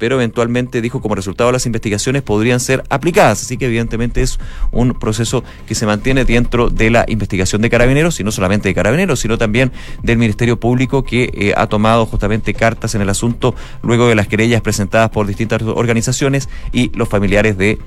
pero 0.04 0.16
eventualmente 0.16 0.82
dijo 0.82 1.00
como 1.00 1.14
resultado 1.14 1.50
las 1.50 1.64
investigaciones 1.64 2.20
podrían 2.20 2.60
ser 2.60 2.84
aplicadas. 2.90 3.40
Así 3.40 3.56
que 3.56 3.64
evidentemente 3.64 4.20
es 4.20 4.38
un 4.70 4.92
proceso 4.92 5.42
que 5.66 5.74
se 5.74 5.86
mantiene 5.86 6.26
dentro 6.26 6.68
de 6.68 6.90
la 6.90 7.06
investigación 7.08 7.62
de 7.62 7.70
carabineros, 7.70 8.20
y 8.20 8.22
no 8.22 8.30
solamente 8.30 8.68
de 8.68 8.74
carabineros, 8.74 9.20
sino 9.20 9.38
también 9.38 9.72
del 10.02 10.18
Ministerio 10.18 10.60
Público 10.60 11.04
que 11.04 11.30
eh, 11.32 11.54
ha 11.56 11.68
tomado 11.68 12.04
justamente 12.04 12.52
cartas 12.52 12.94
en 12.94 13.00
el 13.00 13.08
asunto 13.08 13.54
luego 13.82 14.06
de 14.06 14.14
las 14.14 14.28
querellas 14.28 14.60
presentadas 14.60 15.08
por 15.08 15.26
distintas 15.26 15.62
organizaciones 15.62 16.50
y 16.70 16.90
los 16.94 17.08
familiares 17.08 17.56
de 17.56 17.78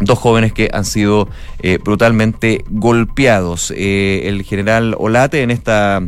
dos 0.00 0.18
jóvenes 0.18 0.54
que 0.54 0.70
han 0.72 0.86
sido 0.86 1.28
eh, 1.60 1.76
brutalmente 1.84 2.64
golpeados. 2.70 3.74
Eh, 3.76 4.22
el 4.24 4.42
general 4.42 4.96
Olate 4.98 5.42
en 5.42 5.50
esta 5.50 6.00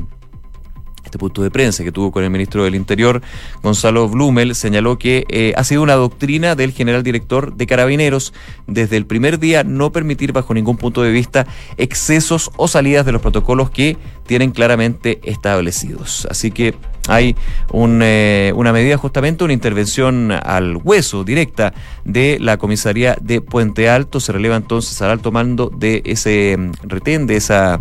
este 1.17 1.19
punto 1.19 1.43
de 1.43 1.51
prensa 1.51 1.83
que 1.83 1.93
tuvo 1.93 2.13
con 2.13 2.25
el 2.25 2.31
ministro 2.31 2.65
del 2.65 2.75
Interior, 2.75 3.23
Gonzalo 3.63 4.07
Blumel, 4.09 4.55
señaló 4.55 4.99
que 4.99 5.25
eh, 5.31 5.55
ha 5.57 5.65
sido 5.65 5.83
una 5.83 5.95
doctrina 5.95 6.55
del 6.55 6.73
general 6.73 7.03
director 7.03 7.55
de 7.57 7.67
Carabineros 7.67 8.35
desde 8.67 8.99
el 8.99 9.07
primer 9.07 9.39
día 9.39 9.65
no 9.65 9.93
permitir 9.93 10.33
bajo 10.33 10.53
ningún 10.53 10.77
punto 10.77 11.03
de 11.03 11.11
vista 11.11 11.47
excesos 11.79 12.51
o 12.57 12.69
salidas 12.69 13.07
de 13.07 13.13
los 13.13 13.23
protocolos 13.23 13.71
que 13.71 13.97
tienen 14.27 14.51
claramente 14.51 15.21
establecidos. 15.23 16.27
Así 16.31 16.51
que 16.51 16.75
hay 17.09 17.37
una 17.73 18.73
medida 18.73 18.99
justamente, 18.99 19.45
una 19.45 19.53
intervención 19.53 20.33
al 20.33 20.77
hueso 20.77 21.25
directa 21.25 21.73
de 22.05 22.39
la 22.41 22.59
comisaría 22.59 23.17
de 23.21 23.41
Puente 23.41 23.89
Alto. 23.89 24.21
Se 24.21 24.33
releva 24.33 24.57
entonces 24.57 25.01
al 25.01 25.11
alto 25.11 25.33
mando 25.33 25.71
de 25.75 26.03
ese 26.05 26.57
mm, 26.59 26.73
retén, 26.83 27.27
de 27.27 27.37
esa, 27.37 27.81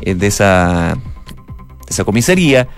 eh, 0.00 0.14
de 0.14 0.26
esa, 0.26 0.96
esa 1.88 2.04
comisaría 2.04 2.68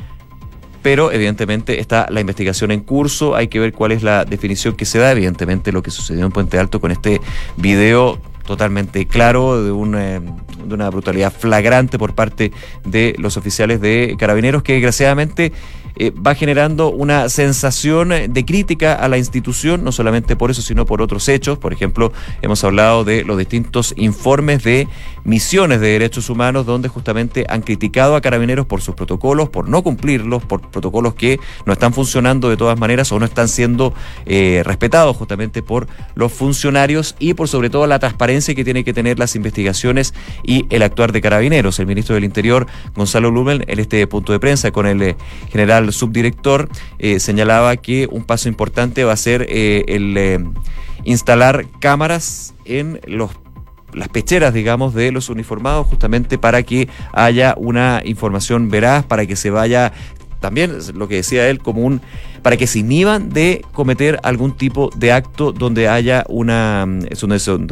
pero 0.86 1.10
evidentemente 1.10 1.80
está 1.80 2.06
la 2.10 2.20
investigación 2.20 2.70
en 2.70 2.78
curso, 2.78 3.34
hay 3.34 3.48
que 3.48 3.58
ver 3.58 3.72
cuál 3.72 3.90
es 3.90 4.04
la 4.04 4.24
definición 4.24 4.76
que 4.76 4.84
se 4.84 5.00
da, 5.00 5.10
evidentemente 5.10 5.72
lo 5.72 5.82
que 5.82 5.90
sucedió 5.90 6.24
en 6.24 6.30
Puente 6.30 6.60
Alto 6.60 6.80
con 6.80 6.92
este 6.92 7.20
video 7.56 8.20
totalmente 8.44 9.04
claro 9.06 9.60
de, 9.64 9.70
eh, 9.98 10.20
de 10.64 10.74
una 10.74 10.88
brutalidad 10.90 11.32
flagrante 11.32 11.98
por 11.98 12.14
parte 12.14 12.52
de 12.84 13.16
los 13.18 13.36
oficiales 13.36 13.80
de 13.80 14.14
carabineros 14.16 14.62
que 14.62 14.74
desgraciadamente 14.74 15.52
eh, 15.96 16.10
va 16.10 16.34
generando 16.34 16.90
una 16.90 17.28
sensación 17.28 18.10
de 18.28 18.44
crítica 18.44 18.94
a 18.94 19.08
la 19.08 19.18
institución, 19.18 19.84
no 19.84 19.92
solamente 19.92 20.36
por 20.36 20.50
eso, 20.50 20.62
sino 20.62 20.86
por 20.86 21.02
otros 21.02 21.28
hechos. 21.28 21.58
Por 21.58 21.72
ejemplo, 21.72 22.12
hemos 22.42 22.62
hablado 22.64 23.04
de 23.04 23.24
los 23.24 23.38
distintos 23.38 23.94
informes 23.96 24.62
de 24.62 24.88
misiones 25.24 25.80
de 25.80 25.88
derechos 25.88 26.30
humanos 26.30 26.66
donde 26.66 26.88
justamente 26.88 27.46
han 27.48 27.62
criticado 27.62 28.14
a 28.16 28.20
carabineros 28.20 28.66
por 28.66 28.80
sus 28.80 28.94
protocolos, 28.94 29.48
por 29.48 29.68
no 29.68 29.82
cumplirlos, 29.82 30.44
por 30.44 30.60
protocolos 30.70 31.14
que 31.14 31.38
no 31.64 31.72
están 31.72 31.92
funcionando 31.92 32.48
de 32.48 32.56
todas 32.56 32.78
maneras 32.78 33.10
o 33.12 33.18
no 33.18 33.24
están 33.24 33.48
siendo 33.48 33.92
eh, 34.24 34.62
respetados 34.64 35.16
justamente 35.16 35.62
por 35.62 35.88
los 36.14 36.32
funcionarios 36.32 37.16
y 37.18 37.34
por 37.34 37.48
sobre 37.48 37.70
todo 37.70 37.86
la 37.86 37.98
transparencia 37.98 38.54
que 38.54 38.64
tienen 38.64 38.84
que 38.84 38.92
tener 38.92 39.18
las 39.18 39.34
investigaciones 39.34 40.14
y 40.42 40.66
el 40.70 40.82
actuar 40.82 41.12
de 41.12 41.20
carabineros. 41.20 41.78
El 41.78 41.86
ministro 41.86 42.14
del 42.14 42.24
Interior, 42.24 42.66
Gonzalo 42.94 43.30
Lumel, 43.30 43.64
en 43.66 43.78
este 43.78 44.06
punto 44.06 44.32
de 44.32 44.40
prensa 44.40 44.70
con 44.70 44.86
el 44.86 45.02
eh, 45.02 45.16
general 45.50 45.85
subdirector, 45.92 46.68
eh, 46.98 47.20
señalaba 47.20 47.76
que 47.76 48.08
un 48.10 48.24
paso 48.24 48.48
importante 48.48 49.04
va 49.04 49.12
a 49.12 49.16
ser 49.16 49.46
eh, 49.48 49.84
el 49.88 50.16
eh, 50.16 50.44
instalar 51.04 51.66
cámaras 51.80 52.54
en 52.64 53.00
los 53.06 53.30
las 53.92 54.08
pecheras, 54.08 54.52
digamos, 54.52 54.92
de 54.92 55.10
los 55.10 55.30
uniformados, 55.30 55.86
justamente 55.86 56.36
para 56.36 56.62
que 56.62 56.86
haya 57.12 57.54
una 57.56 58.02
información 58.04 58.68
veraz, 58.68 59.06
para 59.06 59.24
que 59.24 59.36
se 59.36 59.48
vaya 59.48 59.90
también, 60.40 60.76
lo 60.94 61.08
que 61.08 61.16
decía 61.16 61.48
él, 61.48 61.60
como 61.60 61.80
un 61.80 62.02
para 62.46 62.56
que 62.56 62.68
se 62.68 62.78
inhiban 62.78 63.30
de 63.30 63.64
cometer 63.72 64.20
algún 64.22 64.52
tipo 64.52 64.88
de 64.94 65.10
acto 65.10 65.50
donde 65.50 65.88
haya 65.88 66.24
una 66.28 66.86
mm, 66.86 67.16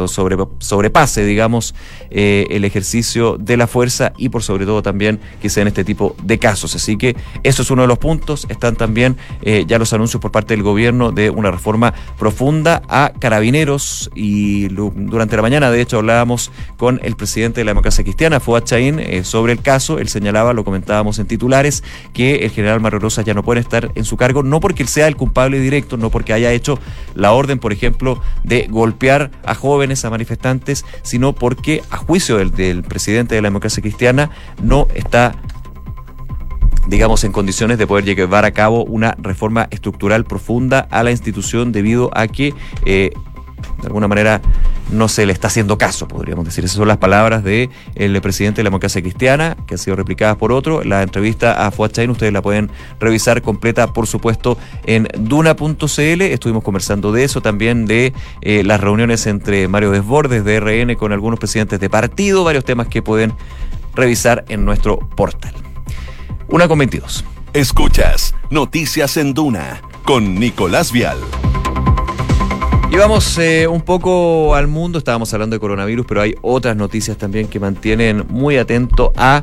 sobre, 0.09 0.37
sobrepase, 0.59 1.25
digamos, 1.25 1.77
eh, 2.11 2.49
el 2.51 2.65
ejercicio 2.65 3.37
de 3.39 3.57
la 3.57 3.69
fuerza 3.69 4.13
y 4.19 4.31
por 4.31 4.43
sobre 4.43 4.67
todo 4.67 4.83
también 4.83 5.21
que 5.41 5.49
sean 5.49 5.69
este 5.69 5.85
tipo 5.85 6.17
de 6.25 6.41
casos. 6.41 6.75
Así 6.75 6.97
que 6.97 7.15
eso 7.45 7.63
es 7.63 7.71
uno 7.71 7.83
de 7.83 7.87
los 7.87 7.99
puntos. 7.99 8.49
Están 8.49 8.75
también 8.75 9.17
eh, 9.43 9.63
ya 9.65 9.79
los 9.79 9.93
anuncios 9.93 10.21
por 10.21 10.33
parte 10.33 10.55
del 10.55 10.65
gobierno 10.65 11.13
de 11.13 11.31
una 11.31 11.53
reforma 11.53 11.95
profunda 12.19 12.83
a 12.89 13.13
carabineros 13.21 14.11
y 14.17 14.67
durante 14.67 15.37
la 15.37 15.43
mañana, 15.43 15.71
de 15.71 15.83
hecho, 15.83 15.99
hablábamos 15.99 16.51
con 16.79 16.99
el 17.05 17.15
presidente 17.15 17.61
de 17.61 17.67
la 17.67 17.71
democracia 17.71 18.03
cristiana, 18.03 18.41
Fuad 18.41 18.65
Chaín, 18.65 18.99
eh, 18.99 19.23
sobre 19.23 19.53
el 19.53 19.63
caso. 19.63 20.01
Él 20.01 20.09
señalaba, 20.09 20.53
lo 20.53 20.65
comentábamos 20.65 21.21
en 21.21 21.29
titulares, 21.29 21.85
que 22.13 22.45
el 22.45 22.51
general 22.51 22.81
Mario 22.81 22.99
Rosas 22.99 23.25
ya 23.25 23.35
no 23.35 23.45
puede 23.45 23.61
estar 23.61 23.93
en 23.95 24.05
su 24.05 24.17
cargo, 24.17 24.43
no 24.43 24.64
porque 24.65 24.83
él 24.83 24.89
sea 24.89 25.09
el 25.09 25.17
culpable 25.17 25.61
directo, 25.61 25.99
no 25.99 26.09
porque 26.09 26.33
haya 26.33 26.51
hecho 26.51 26.79
la 27.15 27.33
orden, 27.33 27.59
por 27.59 27.75
ejemplo, 27.75 28.23
de 28.45 28.67
golpear 28.67 29.31
a 29.45 29.55
jóvenes, 29.55 30.07
a 30.07 30.09
manifestantes, 30.09 30.87
sino 31.03 31.35
porque, 31.35 31.83
a 31.91 31.99
juicio 31.99 32.39
del, 32.39 32.83
presidente 32.83 33.35
de 33.35 33.43
la 33.43 33.49
democracia 33.49 33.83
cristiana, 33.83 34.31
no 34.63 34.89
está 34.95 35.35
digamos, 36.89 37.25
en 37.25 37.33
condiciones 37.33 37.77
de 37.77 37.87
poder 37.87 38.07
llevar 38.07 38.47
a 38.47 38.53
cabo 38.53 38.87
una 38.87 39.15
reforma 39.19 39.69
estructural 39.71 40.25
profunda 40.25 40.89
a 40.91 41.03
la 41.03 41.11
institución 41.11 41.71
debido 41.71 42.11
a 42.15 42.27
que 42.27 42.55
eh, 42.87 43.11
de 43.81 43.87
alguna 43.87 44.09
manera 44.09 44.41
no 44.91 45.09
se 45.09 45.27
le 45.27 45.33
está 45.33 45.49
haciendo 45.49 45.79
caso, 45.79 46.07
podríamos 46.09 46.45
decir. 46.45 46.65
Esas 46.65 46.77
son 46.77 46.89
las 46.89 46.99
palabras 46.99 47.43
del 47.43 47.71
el 47.95 48.21
presidente 48.21 48.59
de 48.59 48.65
la 48.65 48.69
democracia 48.69 49.01
cristiana, 49.03 49.57
que 49.67 49.75
han 49.75 49.79
sido 49.79 49.97
replicadas 49.97 50.37
por 50.37 50.53
otro. 50.53 50.83
La 50.85 51.03
entrevista 51.03 51.67
a 51.67 51.71
Fuad 51.71 51.91
Chain 51.91 52.11
ustedes 52.11 52.33
la 52.33 52.43
pueden 52.43 52.71
revisar 53.01 53.43
completa, 53.43 53.93
por 53.93 54.07
supuesto, 54.07 54.59
en 54.87 55.09
duna.cl. 55.19 56.23
Estuvimos 56.23 56.63
conversando 56.63 57.13
de 57.13 57.25
eso, 57.25 57.41
también 57.41 57.87
de 57.87 58.13
eh, 58.41 58.63
las 58.65 58.81
reuniones 58.81 59.27
entre 59.27 59.69
Mario 59.69 59.91
Desbordes 59.91 60.45
de 60.45 60.61
RN 60.61 60.95
con 60.97 61.13
algunos 61.13 61.39
presidentes 61.39 61.81
de 61.81 61.91
partido, 61.91 62.45
varios 62.45 62.65
temas 62.65 62.89
que 62.89 63.03
pueden 63.03 63.33
revisar 63.95 64.45
en 64.49 64.65
nuestro 64.65 64.99
portal. 64.99 65.55
Una 66.49 66.69
con 66.69 66.79
22. 66.79 67.25
Escuchas 67.53 68.35
Noticias 68.51 69.17
en 69.17 69.33
Duna 69.33 69.81
con 70.05 70.35
Nicolás 70.35 70.93
Vial. 70.93 71.19
Y 72.95 72.97
vamos 72.97 73.39
eh, 73.39 73.67
un 73.67 73.81
poco 73.81 74.55
al 74.55 74.69
mundo, 74.69 74.99
estábamos 74.99 75.35
hablando 75.35 75.57
de 75.57 75.61
coronavirus, 75.61 76.07
pero 76.07 76.21
hay 76.21 76.37
otras 76.43 76.77
noticias 76.77 77.19
también 77.19 77.49
que 77.49 77.59
mantienen 77.59 78.25
muy 78.29 78.57
atento 78.57 79.13
a 79.17 79.43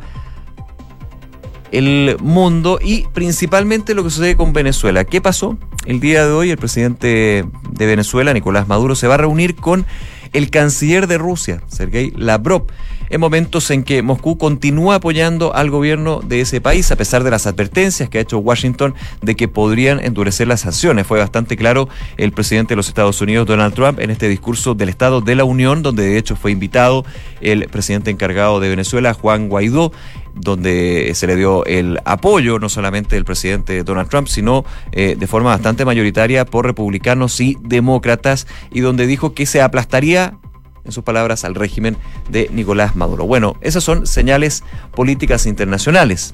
el 1.74 2.16
mundo 2.22 2.80
y 2.82 3.08
principalmente 3.12 3.94
lo 3.94 4.06
que 4.06 4.10
sucede 4.10 4.38
con 4.38 4.54
Venezuela. 4.54 5.04
¿Qué 5.04 5.20
pasó? 5.20 5.58
El 5.86 6.00
día 6.00 6.26
de 6.26 6.32
hoy 6.32 6.50
el 6.50 6.58
presidente 6.58 7.44
de 7.72 7.86
Venezuela, 7.86 8.32
Nicolás 8.34 8.70
Maduro, 8.70 8.96
se 8.96 9.08
va 9.08 9.16
a 9.16 9.18
reunir 9.18 9.58
con 9.58 9.86
el 10.34 10.50
canciller 10.50 11.08
de 11.08 11.18
Rusia, 11.18 11.62
Sergei 11.68 12.12
Lavrov 12.16 12.68
en 13.12 13.20
momentos 13.20 13.70
en 13.72 13.84
que 13.84 14.02
Moscú 14.02 14.38
continúa 14.38 14.96
apoyando 14.96 15.54
al 15.54 15.70
gobierno 15.70 16.22
de 16.22 16.42
ese 16.42 16.62
país, 16.62 16.92
a 16.92 16.96
pesar 16.96 17.24
de 17.24 17.32
las 17.32 17.46
advertencias 17.46 18.10
que 18.10 18.18
ha 18.18 18.22
hecho 18.22 18.40
Washington 18.40 18.96
de 19.22 19.36
que 19.36 19.50
podrían 19.50 20.00
endurecer 20.04 20.48
las 20.48 20.62
sanciones. 20.62 21.06
Fue 21.06 21.20
bastante 21.20 21.58
claro 21.58 21.90
el 22.16 22.32
presidente 22.32 22.70
de 22.70 22.78
los 22.78 22.88
Estados 22.88 23.20
Unidos, 23.20 23.48
Donald 23.48 23.74
Trump, 23.74 24.00
en 24.00 24.12
este 24.12 24.30
discurso 24.30 24.76
del 24.76 24.88
Estado 24.88 25.20
de 25.20 25.36
la 25.36 25.44
Unión, 25.44 25.84
donde 25.84 26.04
de 26.04 26.18
hecho 26.18 26.38
fue 26.38 26.52
invitado 26.52 27.06
el 27.42 27.68
presidente 27.68 28.12
encargado 28.12 28.62
de 28.62 28.70
Venezuela, 28.70 29.14
Juan 29.14 29.50
Guaidó, 29.50 29.92
donde 30.36 31.12
se 31.16 31.28
le 31.28 31.36
dio 31.36 31.66
el 31.66 32.00
apoyo 32.06 32.60
no 32.60 32.70
solamente 32.70 33.16
del 33.16 33.26
presidente 33.26 33.84
Donald 33.84 34.10
Trump, 34.10 34.28
sino 34.28 34.66
eh, 34.92 35.16
de 35.18 35.28
forma 35.28 35.50
bastante 35.50 35.86
mayoritaria 35.86 36.46
por 36.46 36.66
republicanos 36.66 37.40
y 37.40 37.58
demócratas, 37.62 38.48
y 38.72 38.82
donde 38.82 39.08
dijo 39.08 39.34
que 39.34 39.46
se 39.46 39.62
aplastaría 39.62 40.38
en 40.84 40.92
sus 40.92 41.04
palabras, 41.04 41.46
al 41.46 41.56
régimen 41.56 41.96
de 42.30 42.50
Nicolás 42.52 42.96
Maduro. 42.96 43.26
Bueno, 43.26 43.56
esas 43.62 43.84
son 43.84 44.08
señales 44.08 44.64
políticas 44.96 45.46
internacionales. 45.46 46.34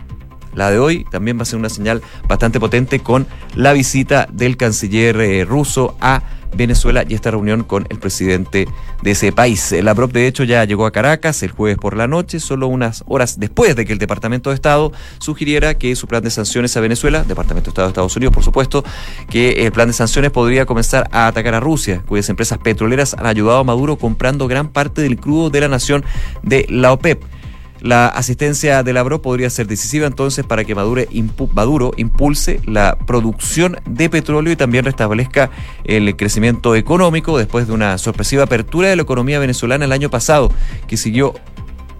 La 0.53 0.71
de 0.71 0.79
hoy 0.79 1.05
también 1.11 1.37
va 1.37 1.43
a 1.43 1.45
ser 1.45 1.59
una 1.59 1.69
señal 1.69 2.01
bastante 2.27 2.59
potente 2.59 2.99
con 2.99 3.27
la 3.55 3.73
visita 3.73 4.27
del 4.31 4.57
canciller 4.57 5.19
eh, 5.19 5.45
ruso 5.45 5.95
a 6.01 6.23
Venezuela 6.55 7.03
y 7.07 7.13
esta 7.13 7.31
reunión 7.31 7.63
con 7.63 7.85
el 7.89 7.99
presidente 7.99 8.67
de 9.01 9.11
ese 9.11 9.31
país. 9.31 9.73
La 9.83 9.93
PROP, 9.95 10.11
de 10.11 10.27
hecho, 10.27 10.43
ya 10.43 10.63
llegó 10.65 10.85
a 10.85 10.91
Caracas 10.91 11.43
el 11.43 11.51
jueves 11.51 11.77
por 11.77 11.95
la 11.95 12.07
noche, 12.07 12.39
solo 12.39 12.67
unas 12.67 13.03
horas 13.07 13.39
después 13.39 13.75
de 13.75 13.85
que 13.85 13.93
el 13.93 13.99
Departamento 13.99 14.49
de 14.49 14.55
Estado 14.55 14.91
sugiriera 15.19 15.75
que 15.75 15.95
su 15.95 16.07
plan 16.07 16.23
de 16.23 16.31
sanciones 16.31 16.75
a 16.77 16.81
Venezuela, 16.81 17.23
Departamento 17.23 17.65
de 17.65 17.71
Estado 17.71 17.87
de 17.87 17.91
Estados 17.91 18.15
Unidos, 18.15 18.33
por 18.33 18.43
supuesto, 18.43 18.83
que 19.29 19.65
el 19.65 19.71
plan 19.71 19.87
de 19.87 19.93
sanciones 19.93 20.31
podría 20.31 20.65
comenzar 20.65 21.07
a 21.11 21.27
atacar 21.27 21.55
a 21.55 21.59
Rusia, 21.59 22.01
cuyas 22.05 22.29
empresas 22.29 22.57
petroleras 22.59 23.13
han 23.13 23.25
ayudado 23.25 23.59
a 23.59 23.63
Maduro 23.63 23.97
comprando 23.97 24.47
gran 24.47 24.69
parte 24.69 25.01
del 25.01 25.17
crudo 25.17 25.49
de 25.49 25.61
la 25.61 25.67
nación 25.67 26.03
de 26.43 26.65
la 26.69 26.91
OPEP. 26.91 27.36
La 27.81 28.07
asistencia 28.07 28.81
de 28.83 28.93
la 28.93 29.03
BRO 29.03 29.21
podría 29.21 29.49
ser 29.49 29.67
decisiva 29.67 30.07
entonces 30.07 30.45
para 30.45 30.63
que 30.63 30.75
Maduro 30.75 31.91
impulse 31.97 32.59
la 32.65 32.97
producción 33.05 33.77
de 33.85 34.09
petróleo 34.09 34.51
y 34.51 34.55
también 34.55 34.85
restablezca 34.85 35.51
el 35.83 36.15
crecimiento 36.15 36.75
económico 36.75 37.37
después 37.37 37.67
de 37.67 37.73
una 37.73 37.97
sorpresiva 37.97 38.43
apertura 38.43 38.89
de 38.89 38.95
la 38.95 39.03
economía 39.03 39.39
venezolana 39.39 39.85
el 39.85 39.91
año 39.91 40.09
pasado, 40.09 40.51
que 40.87 40.97
siguió 40.97 41.33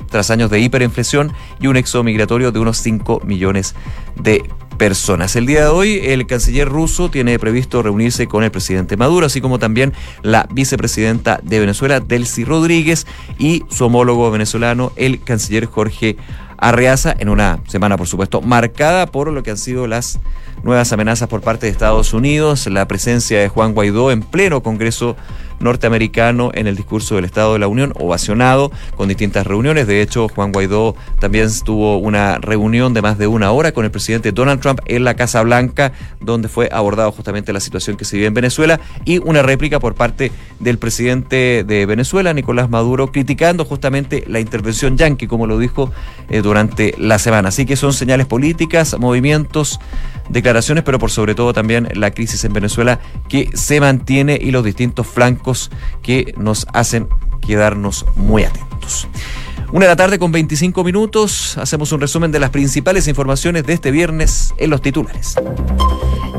tras 0.10 0.32
años 0.32 0.50
de 0.50 0.60
hiperinflación 0.60 1.34
y 1.60 1.68
un 1.68 1.78
éxodo 1.78 2.04
migratorio 2.04 2.52
de 2.52 2.60
unos 2.60 2.78
5 2.78 3.22
millones 3.26 3.76
de 4.16 4.44
personas. 4.78 5.36
El 5.36 5.46
día 5.46 5.62
de 5.62 5.68
hoy 5.68 6.00
el 6.04 6.26
canciller 6.28 6.70
ruso 6.70 7.10
tiene 7.10 7.38
previsto 7.40 7.82
reunirse 7.82 8.28
con 8.28 8.44
el 8.44 8.52
presidente 8.52 8.98
Maduro, 8.98 9.26
así 9.26 9.42
como 9.42 9.60
también 9.60 9.94
la 10.22 10.48
vicepresidenta 10.52 11.40
de 11.44 11.60
Venezuela, 11.60 12.00
Delcy 12.00 12.46
Rodríguez, 12.46 13.08
y 13.38 13.63
su 13.70 13.86
homólogo 13.86 14.30
venezolano, 14.32 14.92
el 14.96 15.22
canciller 15.22 15.66
Jorge 15.66 16.18
Arreaza, 16.58 17.16
en 17.18 17.30
una 17.30 17.60
semana, 17.68 17.98
por 17.98 18.08
supuesto, 18.08 18.42
marcada 18.42 19.06
por 19.08 19.32
lo 19.32 19.44
que 19.44 19.52
han 19.52 19.58
sido 19.58 19.86
las 19.86 20.20
nuevas 20.63 20.92
amenazas 20.92 21.30
por 21.30 21.42
parte 21.42 21.68
de 21.68 21.72
Estados 21.72 22.13
Unidos, 22.13 22.66
la 22.68 22.88
presencia 22.88 23.40
de 23.40 23.48
Juan 23.48 23.74
Guaidó 23.74 24.12
en 24.12 24.22
pleno 24.22 24.63
Congreso 24.63 25.16
norteamericano 25.60 26.52
en 26.54 26.67
el 26.67 26.76
discurso 26.76 27.15
del 27.15 27.26
Estado 27.26 27.54
de 27.54 27.60
la 27.60 27.67
Unión, 27.67 27.93
ovacionado 28.00 28.72
con 28.96 29.08
distintas 29.08 29.48
reuniones. 29.48 29.88
De 29.88 30.02
hecho, 30.02 30.28
Juan 30.28 30.52
Guaidó 30.52 30.96
también 31.20 31.50
tuvo 31.63 31.98
una 31.98 32.38
reunión 32.38 32.93
de 32.93 33.02
más 33.02 33.17
de 33.17 33.28
una 33.28 33.52
hora 33.52 33.72
con 33.72 33.86
el 33.86 33.91
presidente 33.91 34.32
Donald 34.32 34.62
Trump 34.62 34.80
en 34.86 35.04
la 35.04 35.15
Casa 35.15 35.41
Blanca, 35.43 35.91
donde 36.20 36.48
fue 36.48 36.70
abordado 36.72 37.12
justamente 37.12 37.54
la 37.54 37.60
situación 37.60 37.98
que 37.98 38.06
se 38.06 38.17
vive 38.17 38.28
en 38.28 38.34
Venezuela 38.34 38.80
y 39.06 39.20
una 39.20 39.41
réplica 39.41 39.80
por 39.80 39.96
parte 39.96 40.32
del 40.60 40.78
presidente 40.78 41.63
de 41.63 41.86
Venezuela, 41.86 42.34
Nicolás 42.34 42.70
Maduro, 42.70 43.12
criticando 43.12 43.65
justamente 43.65 44.24
la 44.28 44.39
intervención 44.39 44.98
yanqui, 44.98 45.28
como 45.28 45.48
lo 45.48 45.58
dijo 45.58 45.91
eh, 46.30 46.41
durante 46.41 46.93
la 46.98 47.20
semana. 47.20 47.50
Así 47.50 47.65
que 47.65 47.76
son 47.76 47.93
señales 47.93 48.26
políticas, 48.28 48.98
movimientos 49.00 49.80
declaraciones, 50.30 50.84
pero 50.84 51.00
por 51.00 51.12
sobre 51.12 51.36
todo 51.36 51.54
también 51.54 51.88
la 51.93 52.12
crisis 52.12 52.43
en 52.43 52.54
Venezuela 52.54 53.00
que 53.30 53.50
se 53.54 53.80
mantiene 53.80 54.38
y 54.41 54.52
los 54.52 54.63
distintos 54.63 55.08
flancos 55.08 55.47
que 56.02 56.34
nos 56.38 56.68
hacen 56.74 57.08
quedarnos 57.46 58.06
muy 58.16 58.44
atentos. 58.44 59.08
Una 59.73 59.86
de 59.86 59.91
la 59.91 59.95
tarde 59.97 60.17
con 60.17 60.32
25 60.32 60.82
minutos, 60.86 61.58
hacemos 61.58 61.91
un 61.91 61.99
resumen 61.99 62.32
de 62.32 62.39
las 62.39 62.51
principales 62.51 63.08
informaciones 63.10 63.65
de 63.65 63.73
este 63.73 63.91
viernes 63.91 64.53
en 64.58 64.69
los 64.69 64.82
titulares. 64.82 65.36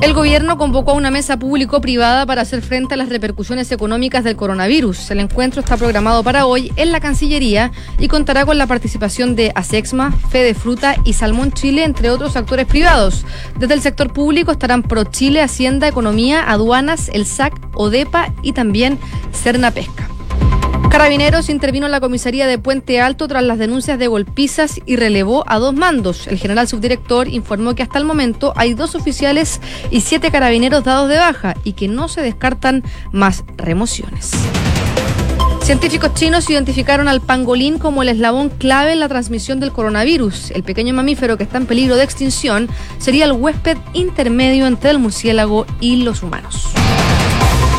El 0.01 0.15
gobierno 0.15 0.57
convocó 0.57 0.93
a 0.93 0.95
una 0.95 1.11
mesa 1.11 1.39
público-privada 1.39 2.25
para 2.25 2.41
hacer 2.41 2.63
frente 2.63 2.95
a 2.95 2.97
las 2.97 3.11
repercusiones 3.11 3.71
económicas 3.71 4.25
del 4.25 4.37
coronavirus. 4.37 5.11
El 5.11 5.21
encuentro 5.21 5.61
está 5.61 5.77
programado 5.77 6.23
para 6.25 6.47
hoy 6.47 6.73
en 6.77 6.91
la 6.91 7.01
Cancillería 7.01 7.71
y 7.99 8.09
contará 8.09 8.47
con 8.47 8.57
la 8.57 8.67
participación 8.67 9.37
de 9.37 9.53
ASEXMA, 9.55 10.13
Fede 10.31 10.55
Fruta 10.55 10.97
y 11.05 11.13
Salmón 11.13 11.53
Chile, 11.53 11.85
entre 11.85 12.09
otros 12.09 12.35
actores 12.35 12.67
privados. 12.67 13.27
Desde 13.59 13.75
el 13.75 13.83
sector 13.83 14.11
público 14.11 14.53
estarán 14.53 14.83
Pro 14.83 15.05
Chile, 15.05 15.43
Hacienda, 15.43 15.87
Economía, 15.87 16.51
Aduanas, 16.51 17.11
el 17.13 17.27
SAC, 17.27 17.53
ODEPA 17.75 18.33
y 18.43 18.53
también 18.53 18.99
Cerna 19.33 19.71
Pesca. 19.71 20.09
Carabineros 20.99 21.49
intervino 21.49 21.87
en 21.87 21.93
la 21.93 22.01
comisaría 22.01 22.49
de 22.49 22.59
Puente 22.59 23.01
Alto 23.01 23.29
tras 23.29 23.45
las 23.45 23.57
denuncias 23.57 24.01
de 24.01 24.09
golpizas 24.09 24.81
y 24.85 24.97
relevó 24.97 25.45
a 25.47 25.61
dos 25.61 25.73
mandos. 25.73 26.27
El 26.27 26.39
general 26.39 26.67
subdirector 26.67 27.29
informó 27.29 27.77
que 27.77 27.85
hasta 27.85 28.01
el 28.01 28.05
momento 28.05 28.53
hay 28.57 28.75
dos 28.75 28.97
oficiales 28.97 29.61
y 29.93 30.01
siete 30.01 30.33
carabineros 30.33 30.83
dados 30.83 31.09
de 31.09 31.17
baja 31.17 31.55
y 31.63 31.75
que 31.75 31.87
no 31.87 32.09
se 32.09 32.21
descartan 32.21 32.83
más 33.13 33.45
remociones. 33.57 34.33
Científicos 35.63 36.15
chinos 36.15 36.51
identificaron 36.51 37.07
al 37.07 37.21
pangolín 37.21 37.79
como 37.79 38.03
el 38.03 38.09
eslabón 38.09 38.49
clave 38.49 38.91
en 38.91 38.99
la 38.99 39.09
transmisión 39.09 39.61
del 39.61 39.71
coronavirus. 39.71 40.51
El 40.51 40.65
pequeño 40.65 40.95
mamífero 40.95 41.37
que 41.37 41.45
está 41.45 41.59
en 41.59 41.67
peligro 41.67 41.95
de 41.95 42.03
extinción 42.03 42.69
sería 42.99 43.25
el 43.25 43.33
huésped 43.33 43.79
intermedio 43.93 44.67
entre 44.67 44.91
el 44.91 44.99
murciélago 44.99 45.65
y 45.81 46.03
los 46.03 46.25
humanos. 46.25 46.67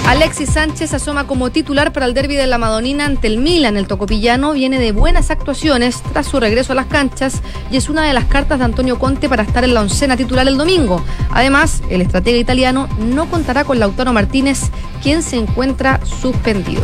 Alexis 0.09 0.49
Sánchez 0.49 0.91
asoma 0.95 1.27
como 1.27 1.51
titular 1.51 1.93
para 1.93 2.07
el 2.07 2.15
derby 2.15 2.33
de 2.33 2.47
la 2.47 2.57
Madonina 2.57 3.05
ante 3.05 3.27
el 3.27 3.37
Milan. 3.37 3.77
El 3.77 3.85
tocopillano 3.85 4.53
viene 4.53 4.79
de 4.79 4.91
buenas 4.91 5.29
actuaciones 5.29 6.01
tras 6.01 6.25
su 6.25 6.39
regreso 6.39 6.71
a 6.71 6.75
las 6.75 6.87
canchas 6.87 7.43
y 7.69 7.77
es 7.77 7.89
una 7.89 8.03
de 8.03 8.13
las 8.13 8.25
cartas 8.25 8.57
de 8.57 8.65
Antonio 8.65 8.97
Conte 8.97 9.29
para 9.29 9.43
estar 9.43 9.63
en 9.63 9.75
la 9.75 9.81
oncena 9.81 10.17
titular 10.17 10.47
el 10.47 10.57
domingo. 10.57 11.05
Además, 11.29 11.83
el 11.91 12.01
estratega 12.01 12.39
italiano 12.39 12.89
no 12.97 13.29
contará 13.29 13.65
con 13.65 13.77
Lautaro 13.77 14.11
Martínez, 14.11 14.71
quien 15.03 15.21
se 15.21 15.35
encuentra 15.35 16.03
suspendido. 16.03 16.81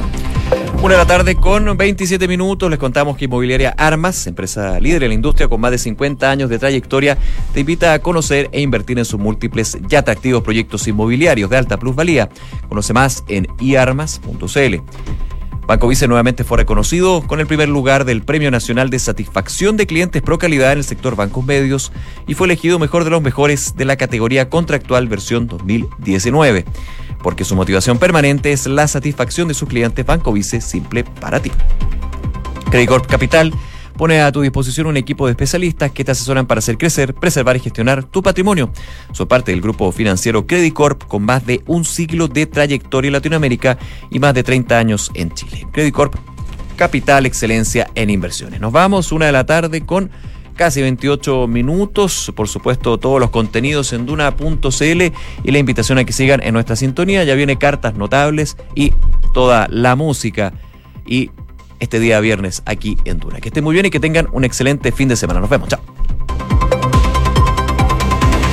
Una 0.81 0.93
de 0.93 0.99
la 0.99 1.07
tarde 1.07 1.35
con 1.35 1.77
27 1.77 2.27
minutos 2.27 2.69
les 2.69 2.77
contamos 2.77 3.17
que 3.17 3.25
Inmobiliaria 3.25 3.73
Armas, 3.77 4.27
empresa 4.27 4.79
líder 4.79 5.03
en 5.03 5.09
la 5.09 5.15
industria 5.15 5.47
con 5.47 5.59
más 5.59 5.71
de 5.71 5.77
50 5.79 6.29
años 6.29 6.49
de 6.49 6.59
trayectoria, 6.59 7.17
te 7.53 7.61
invita 7.61 7.93
a 7.93 7.99
conocer 7.99 8.49
e 8.51 8.61
invertir 8.61 8.99
en 8.99 9.05
sus 9.05 9.19
múltiples 9.19 9.77
y 9.89 9.95
atractivos 9.95 10.43
proyectos 10.43 10.87
inmobiliarios 10.87 11.49
de 11.49 11.57
alta 11.57 11.77
plusvalía. 11.77 12.29
Conoce 12.69 12.93
más 12.93 13.23
en 13.27 13.47
iarmas.cl. 13.59 14.75
Banco 15.67 15.87
Vice 15.87 16.07
nuevamente 16.07 16.43
fue 16.43 16.59
reconocido 16.59 17.23
con 17.25 17.39
el 17.39 17.47
primer 17.47 17.69
lugar 17.69 18.05
del 18.05 18.21
Premio 18.21 18.51
Nacional 18.51 18.91
de 18.91 18.99
Satisfacción 18.99 19.77
de 19.77 19.87
Clientes 19.87 20.21
Pro 20.21 20.37
Calidad 20.37 20.73
en 20.73 20.77
el 20.77 20.83
sector 20.83 21.15
bancos 21.15 21.43
medios 21.43 21.91
y 22.27 22.35
fue 22.35 22.45
elegido 22.45 22.77
mejor 22.77 23.03
de 23.03 23.09
los 23.09 23.23
mejores 23.23 23.75
de 23.75 23.85
la 23.85 23.95
categoría 23.95 24.47
contractual 24.49 25.07
versión 25.07 25.47
2019 25.47 26.65
porque 27.25 27.43
su 27.43 27.55
motivación 27.55 27.97
permanente 27.97 28.51
es 28.51 28.67
la 28.67 28.87
satisfacción 28.87 29.47
de 29.47 29.55
sus 29.55 29.67
clientes 29.67 30.05
Banco 30.05 30.31
Vice 30.31 30.61
simple 30.61 31.03
para 31.03 31.39
ti. 31.39 31.51
Credit 32.69 32.87
Corp 32.87 33.07
Capital 33.07 33.51
pone 33.97 34.21
a 34.21 34.31
tu 34.31 34.41
disposición 34.41 34.85
un 34.85 34.95
equipo 34.95 35.25
de 35.25 35.31
especialistas 35.31 35.89
que 35.89 36.03
te 36.03 36.11
asesoran 36.11 36.45
para 36.45 36.59
hacer 36.59 36.77
crecer, 36.77 37.15
preservar 37.15 37.55
y 37.55 37.61
gestionar 37.61 38.03
tu 38.03 38.21
patrimonio. 38.21 38.69
Son 39.11 39.27
parte 39.27 39.49
del 39.49 39.61
grupo 39.61 39.91
financiero 39.91 40.45
Credit 40.45 40.71
Corp 40.71 41.03
con 41.05 41.23
más 41.23 41.43
de 41.47 41.63
un 41.65 41.83
siglo 41.83 42.27
de 42.27 42.45
trayectoria 42.45 43.07
en 43.07 43.13
Latinoamérica 43.13 43.79
y 44.11 44.19
más 44.19 44.35
de 44.35 44.43
30 44.43 44.77
años 44.77 45.09
en 45.15 45.31
Chile. 45.31 45.65
Credit 45.71 45.95
Corp 45.95 46.13
Capital 46.75 47.25
Excelencia 47.25 47.89
en 47.95 48.11
Inversiones. 48.11 48.61
Nos 48.61 48.71
vamos 48.71 49.11
una 49.11 49.25
de 49.25 49.31
la 49.31 49.47
tarde 49.47 49.83
con 49.83 50.11
casi 50.55 50.81
28 50.81 51.47
minutos. 51.47 52.31
Por 52.35 52.47
supuesto, 52.47 52.97
todos 52.97 53.19
los 53.19 53.29
contenidos 53.29 53.93
en 53.93 54.05
duna.cl 54.05 55.01
y 55.43 55.51
la 55.51 55.57
invitación 55.59 55.97
a 55.97 56.05
que 56.05 56.13
sigan 56.13 56.41
en 56.41 56.53
nuestra 56.53 56.75
sintonía. 56.75 57.23
Ya 57.23 57.35
viene 57.35 57.57
cartas 57.57 57.95
notables 57.95 58.57
y 58.73 58.93
toda 59.33 59.67
la 59.69 59.95
música 59.95 60.53
y 61.05 61.29
este 61.79 61.99
día 61.99 62.19
viernes 62.19 62.63
aquí 62.65 62.97
en 63.05 63.19
Duna. 63.19 63.39
Que 63.39 63.49
estén 63.49 63.63
muy 63.63 63.73
bien 63.73 63.85
y 63.85 63.89
que 63.89 63.99
tengan 63.99 64.27
un 64.31 64.43
excelente 64.43 64.91
fin 64.91 65.07
de 65.07 65.15
semana. 65.15 65.39
Nos 65.39 65.49
vemos. 65.49 65.69
Chao. 65.69 65.81